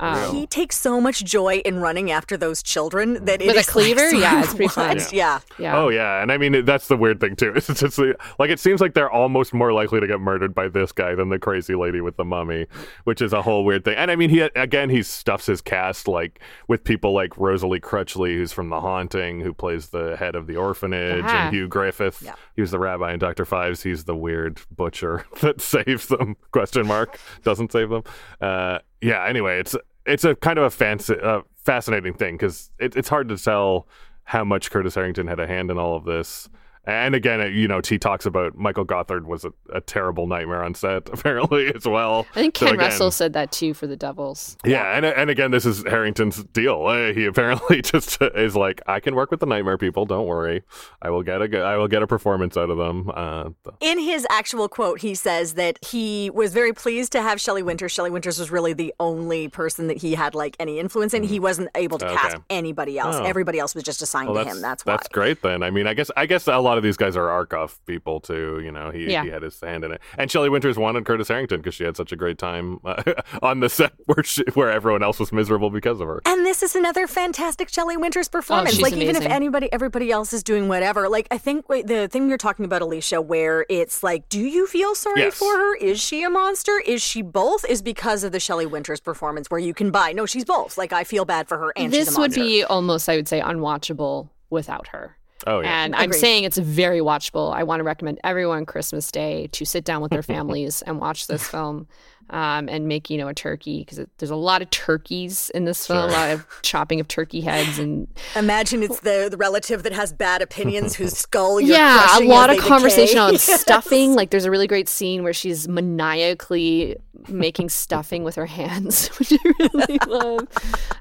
[0.00, 4.10] Um, he takes so much joy in running after those children that with a cleaver.
[4.10, 4.96] Like yeah, it's pretty fun.
[4.96, 5.08] Yeah.
[5.12, 5.40] yeah.
[5.58, 7.52] yeah, Oh yeah, and I mean that's the weird thing too.
[7.60, 7.98] It's just
[8.38, 11.28] like it seems like they're almost more likely to get murdered by this guy than
[11.28, 12.66] the crazy lady with the mummy,
[13.04, 13.96] which is a whole weird thing.
[13.96, 18.34] And I mean, he again he stuffs his cast like with people like Rosalie Crutchley,
[18.34, 21.36] who's from The Haunting, who plays the head of the orphanage, uh-huh.
[21.36, 22.22] and Hugh Griffith.
[22.22, 22.34] Yeah.
[22.56, 23.82] He was the rabbi in Doctor Phibes.
[23.82, 26.36] He's the weird butcher that saves them.
[26.52, 28.02] Question mark doesn't save them.
[28.40, 29.24] Uh, yeah.
[29.26, 29.76] Anyway, it's
[30.06, 33.86] it's a kind of a fancy, uh, fascinating thing because it, it's hard to tell
[34.24, 36.48] how much Curtis Harrington had a hand in all of this.
[36.84, 40.74] And again, you know, he talks about Michael Gothard was a, a terrible nightmare on
[40.74, 42.26] set, apparently as well.
[42.34, 44.56] I think Ken so again, Russell said that too for the Devils.
[44.64, 46.86] Yeah, and and again, this is Harrington's deal.
[46.86, 50.06] Uh, he apparently just is like, I can work with the nightmare people.
[50.06, 50.62] Don't worry,
[51.02, 53.10] I will get a I will get a performance out of them.
[53.14, 53.50] Uh,
[53.80, 57.92] In his actual quote, he says that he was very pleased to have Shelley Winters.
[57.92, 61.22] Shelley Winters was really the only person that he had like any influence in.
[61.22, 61.26] Mm.
[61.26, 62.16] He wasn't able to okay.
[62.16, 63.16] cast anybody else.
[63.16, 63.24] Oh.
[63.24, 64.60] Everybody else was just assigned well, to him.
[64.60, 64.92] That's why.
[64.92, 65.62] That's great then.
[65.62, 68.60] I mean, I guess I guess a lot of these guys are Arkoff people too.
[68.62, 69.24] You know, he, yeah.
[69.24, 70.00] he had his hand in it.
[70.18, 73.02] And Shelley Winters wanted Curtis Harrington because she had such a great time uh,
[73.42, 76.20] on the set where she, where everyone else was miserable because of her.
[76.26, 78.78] And this is another fantastic Shelley Winters performance.
[78.78, 79.08] Oh, like amazing.
[79.08, 82.64] even if anybody everybody else is doing whatever, like I think the thing you're talking
[82.64, 85.34] about, Alicia, where it's like, do you feel sorry yes.
[85.34, 85.76] for her?
[85.76, 86.80] Is she a monster?
[86.86, 87.64] Is she both?
[87.64, 90.12] Is because of the Shelley Winters performance where you can buy.
[90.12, 90.78] No, she's both.
[90.78, 94.30] Like I feel bad for her, and this would be almost, I would say, unwatchable
[94.50, 95.16] without her.
[95.46, 95.84] Oh, yeah.
[95.84, 96.04] And Agreed.
[96.04, 97.54] I'm saying it's very watchable.
[97.54, 101.26] I want to recommend everyone Christmas Day to sit down with their families and watch
[101.26, 101.86] this film
[102.30, 105.84] um, and make, you know, a turkey because there's a lot of turkeys in this
[105.86, 106.08] film, sure.
[106.08, 107.78] a lot of chopping of turkey heads.
[107.78, 112.24] and Imagine it's the, the relative that has bad opinions whose skull you're Yeah, a
[112.24, 112.68] lot of decay.
[112.68, 114.14] conversation on stuffing.
[114.14, 116.96] Like there's a really great scene where she's maniacally
[117.28, 120.40] making stuffing with her hands, which I really love.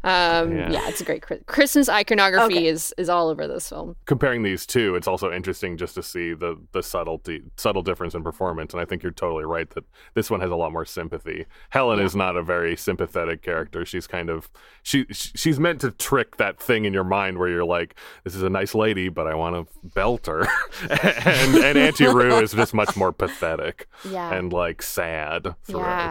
[0.04, 0.72] Um, yeah.
[0.72, 0.88] yeah.
[0.90, 2.68] it's a great Christmas iconography okay.
[2.68, 3.96] is is all over this film.
[4.06, 8.24] Comparing these two, it's also interesting just to see the the subtlety subtle difference in
[8.24, 11.46] performance, and I think you're totally right that this one has a lot more sympathy.
[11.70, 12.06] Helen yeah.
[12.06, 13.86] is not a very sympathetic character.
[13.86, 14.50] She's kind of
[14.84, 18.44] she she's meant to trick that thing in your mind where you're like, this is
[18.44, 20.48] a nice lady, but I want to belt her,
[20.90, 24.34] and and Auntie Roo is just much more pathetic yeah.
[24.34, 25.86] and like sad throughout.
[25.86, 26.09] Yeah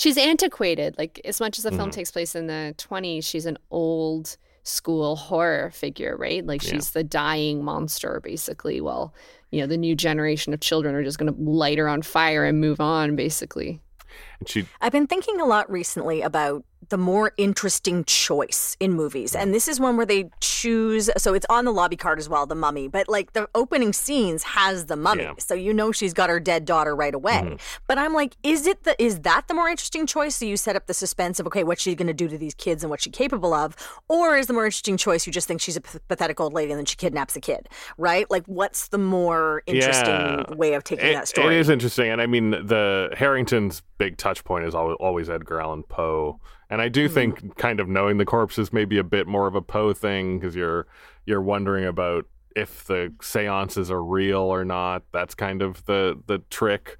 [0.00, 0.96] she's antiquated.
[0.96, 1.92] Like as much as the film mm.
[1.92, 6.44] takes place in the 20s, she's an old school horror figure, right?
[6.44, 7.00] Like she's yeah.
[7.00, 8.80] the dying monster basically.
[8.80, 9.14] Well,
[9.50, 12.46] you know, the new generation of children are just going to light her on fire
[12.46, 13.80] and move on basically.
[14.40, 19.34] And she I've been thinking a lot recently about the more interesting choice in movies.
[19.34, 22.46] And this is one where they choose so it's on the lobby card as well,
[22.46, 25.24] the mummy, but like the opening scenes has the mummy.
[25.24, 25.34] Yeah.
[25.38, 27.32] So you know she's got her dead daughter right away.
[27.32, 27.54] Mm-hmm.
[27.86, 30.36] But I'm like, is it the is that the more interesting choice?
[30.36, 32.82] So you set up the suspense of okay, what's she gonna do to these kids
[32.82, 33.76] and what's she capable of?
[34.08, 36.78] Or is the more interesting choice you just think she's a pathetic old lady and
[36.78, 37.68] then she kidnaps a kid?
[37.98, 38.28] Right?
[38.30, 40.54] Like what's the more interesting yeah.
[40.54, 41.56] way of taking it, that story?
[41.56, 42.10] It is interesting.
[42.10, 46.88] And I mean the Harrington's big touch point is always Edgar Allan Poe and I
[46.88, 47.12] do mm.
[47.12, 50.38] think kind of knowing the corpses may be a bit more of a Poe thing
[50.38, 50.86] because you're
[51.26, 52.26] you're wondering about
[52.56, 55.02] if the seances are real or not.
[55.12, 56.98] That's kind of the the trick.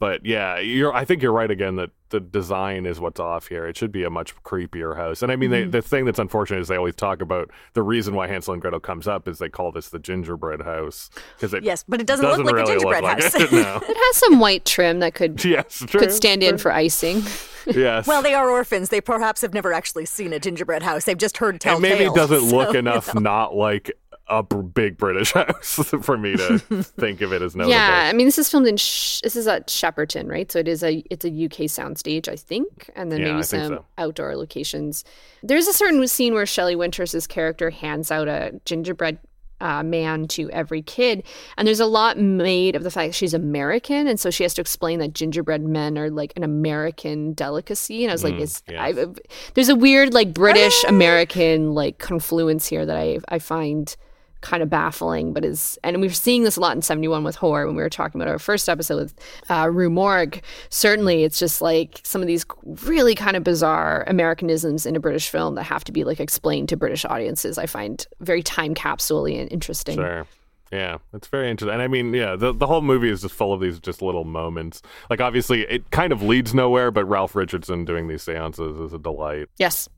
[0.00, 3.66] But yeah, you're I think you're right again that the design is what's off here.
[3.66, 5.22] It should be a much creepier house.
[5.22, 5.70] And I mean, mm-hmm.
[5.70, 8.62] they, the thing that's unfortunate is they always talk about the reason why Hansel and
[8.62, 12.06] Gretel comes up is they call this the gingerbread house because it yes, but it
[12.06, 13.34] doesn't, doesn't look like really a gingerbread house.
[13.34, 13.76] Like it, no.
[13.76, 16.48] it has some white trim that could yes, true, could stand true.
[16.48, 17.22] in for icing.
[17.66, 18.06] Yes.
[18.06, 18.88] well, they are orphans.
[18.88, 21.04] They perhaps have never actually seen a gingerbread house.
[21.04, 23.20] They've just heard tell And maybe tales, it doesn't so, look enough you know.
[23.20, 23.92] not like
[24.30, 26.58] a big British house for me to
[26.98, 27.72] think of it as notable.
[27.74, 30.50] Yeah, I mean, this is filmed in Sh- this is at Shepperton, right?
[30.50, 33.42] So it is a it's a UK soundstage, I think, and then Yeah, maybe I
[33.42, 33.84] some so.
[33.98, 35.04] outdoor locations.
[35.42, 39.18] There's a certain scene where Shelley Winters' character hands out a gingerbread.
[39.62, 41.22] Uh, man to every kid,
[41.58, 44.54] and there's a lot made of the fact that she's American, and so she has
[44.54, 48.02] to explain that gingerbread men are like an American delicacy.
[48.02, 48.96] And I was like, Mm, "Is yes.
[48.96, 49.06] I,
[49.52, 53.94] there's a weird like British American like confluence here that I I find
[54.40, 57.36] kind of baffling, but is and we were seeing this a lot in 71 with
[57.36, 59.14] horror when we were talking about our first episode with
[59.48, 60.42] uh, Rue Morgue.
[60.68, 65.28] Certainly, it's just like some of these really kind of bizarre Americanisms in a British
[65.28, 67.58] film that have to be like explained to British audiences.
[67.58, 69.96] I find very time capsule and interesting.
[69.96, 70.26] Sure.
[70.72, 71.74] Yeah, it's very interesting.
[71.74, 74.24] And I mean, yeah, the the whole movie is just full of these just little
[74.24, 74.82] moments.
[75.08, 78.98] Like obviously it kind of leads nowhere, but Ralph Richardson doing these seances is a
[78.98, 79.48] delight.
[79.58, 79.88] Yes,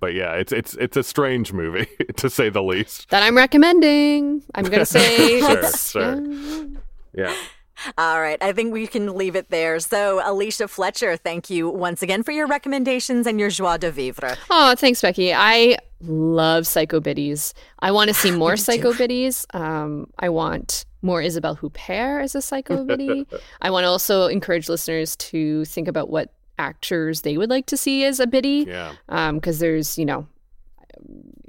[0.00, 1.86] But yeah, it's it's it's a strange movie
[2.16, 3.10] to say the least.
[3.10, 4.42] that I'm recommending.
[4.54, 6.22] I'm gonna say Sure, sure.
[6.24, 6.66] yeah.
[7.14, 7.34] Yeah.
[7.96, 9.78] All right, I think we can leave it there.
[9.78, 14.36] So, Alicia Fletcher, thank you once again for your recommendations and your joie de vivre.
[14.50, 15.32] Oh, thanks, Becky.
[15.32, 17.54] I love Psycho Biddies.
[17.78, 19.46] I want to see more do Psycho Biddies.
[19.54, 23.26] Um, I want more Isabelle Huppert as a Psycho Biddy.
[23.62, 27.76] I want to also encourage listeners to think about what actors they would like to
[27.76, 28.66] see as a Biddy.
[28.68, 28.94] Yeah.
[29.08, 30.26] Um, because there's, you know,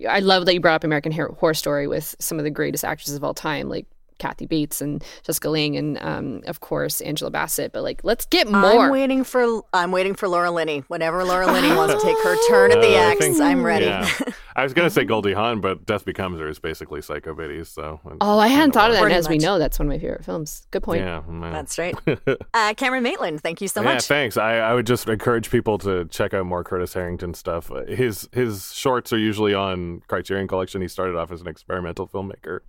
[0.08, 3.14] I love that you brought up American Horror Story with some of the greatest actors
[3.14, 3.86] of all time, like
[4.20, 7.72] Kathy Bates and Jessica Lange, and um, of course Angela Bassett.
[7.74, 8.64] But like, let's get more.
[8.86, 10.84] I'm waiting for I'm waiting for Laura Linney.
[10.88, 13.64] Whenever Laura Linney wants to take her turn at the Uh, I X, think- I'm
[13.64, 13.86] ready.
[13.86, 14.08] yeah.
[14.56, 17.70] I was gonna say Goldie Hawn, but Death Becomes Her is basically Psycho Biddies.
[17.70, 19.00] So Oh, I hadn't thought of that.
[19.00, 20.68] And Pretty as we know, that's one of my favorite films.
[20.72, 21.02] Good point.
[21.02, 21.54] Yeah, man.
[21.54, 21.96] That's right.
[22.54, 23.90] Uh, Cameron Maitland, thank you so much.
[23.90, 24.06] yeah, much.
[24.08, 24.36] thanks.
[24.38, 27.72] I, I would just encourage people to check out more Curtis Harrington stuff.
[27.72, 30.82] Uh, His his shorts are usually on Criterion Collection.
[30.82, 32.60] He started off as an experimental filmmaker,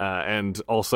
[0.00, 0.87] uh, and also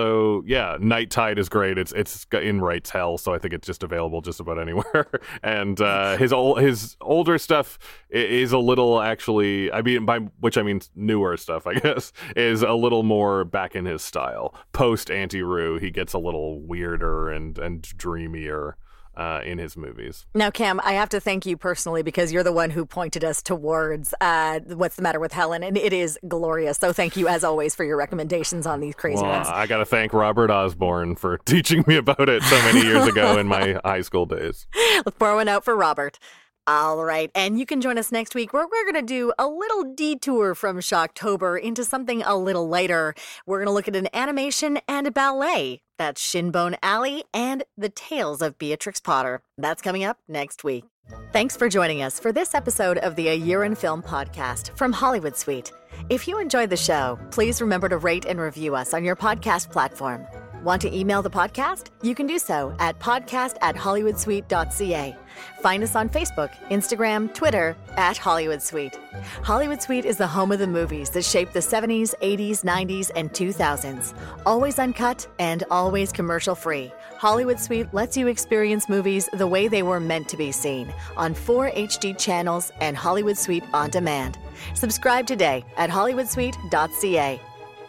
[0.46, 1.78] yeah, Night Tide is great.
[1.78, 5.08] It's it's in Wright's Hell, so I think it's just available just about anywhere.
[5.42, 7.78] and uh, his old his older stuff
[8.10, 9.70] is a little actually.
[9.72, 13.74] I mean, by which I mean newer stuff, I guess, is a little more back
[13.74, 14.54] in his style.
[14.72, 18.76] Post Auntie Roo, he gets a little weirder and and dreamier
[19.16, 20.26] uh, in his movies.
[20.34, 23.42] Now, Cam, I have to thank you personally because you're the one who pointed us
[23.42, 26.78] towards uh, what's the matter with Helen, and it is glorious.
[26.78, 29.48] So, thank you as always for your recommendations on these crazy Well, ones.
[29.48, 33.38] I got to thank Robert Osborne for teaching me about it so many years ago
[33.38, 34.66] in my high school days.
[35.04, 36.18] Let's pour one out for Robert.
[36.66, 37.30] All right.
[37.34, 40.54] And you can join us next week where we're going to do a little detour
[40.54, 43.14] from Shocktober into something a little lighter.
[43.46, 45.80] We're going to look at an animation and a ballet.
[45.98, 49.42] That's Shinbone Alley and The Tales of Beatrix Potter.
[49.58, 50.84] That's coming up next week.
[51.32, 54.92] Thanks for joining us for this episode of the A Year in Film podcast from
[54.92, 55.72] Hollywood Suite.
[56.10, 59.70] If you enjoyed the show, please remember to rate and review us on your podcast
[59.70, 60.26] platform.
[60.62, 61.88] Want to email the podcast?
[62.02, 65.16] You can do so at podcast at hollywoodsuite.ca.
[65.60, 68.96] Find us on Facebook, Instagram, Twitter at Hollywood Suite.
[69.42, 73.32] Hollywood Suite is the home of the movies that shaped the 70s, 80s, 90s, and
[73.32, 74.14] 2000s.
[74.46, 76.92] Always uncut and always commercial free.
[77.16, 81.34] Hollywood Suite lets you experience movies the way they were meant to be seen on
[81.34, 84.38] four HD channels and Hollywood Suite on demand.
[84.74, 87.40] Subscribe today at hollywoodsuite.ca.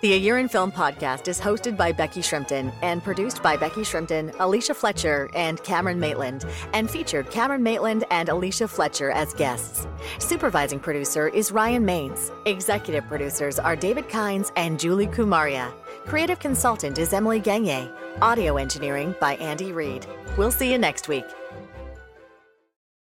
[0.03, 3.83] The A Year in Film podcast is hosted by Becky Shrimpton and produced by Becky
[3.83, 9.87] Shrimpton, Alicia Fletcher, and Cameron Maitland, and featured Cameron Maitland and Alicia Fletcher as guests.
[10.19, 12.31] Supervising producer is Ryan Maines.
[12.45, 15.71] Executive producers are David Kynes and Julie Kumaria.
[16.05, 17.89] Creative consultant is Emily Gagne.
[18.21, 20.05] Audio engineering by Andy Reid.
[20.35, 21.23] We'll see you next week.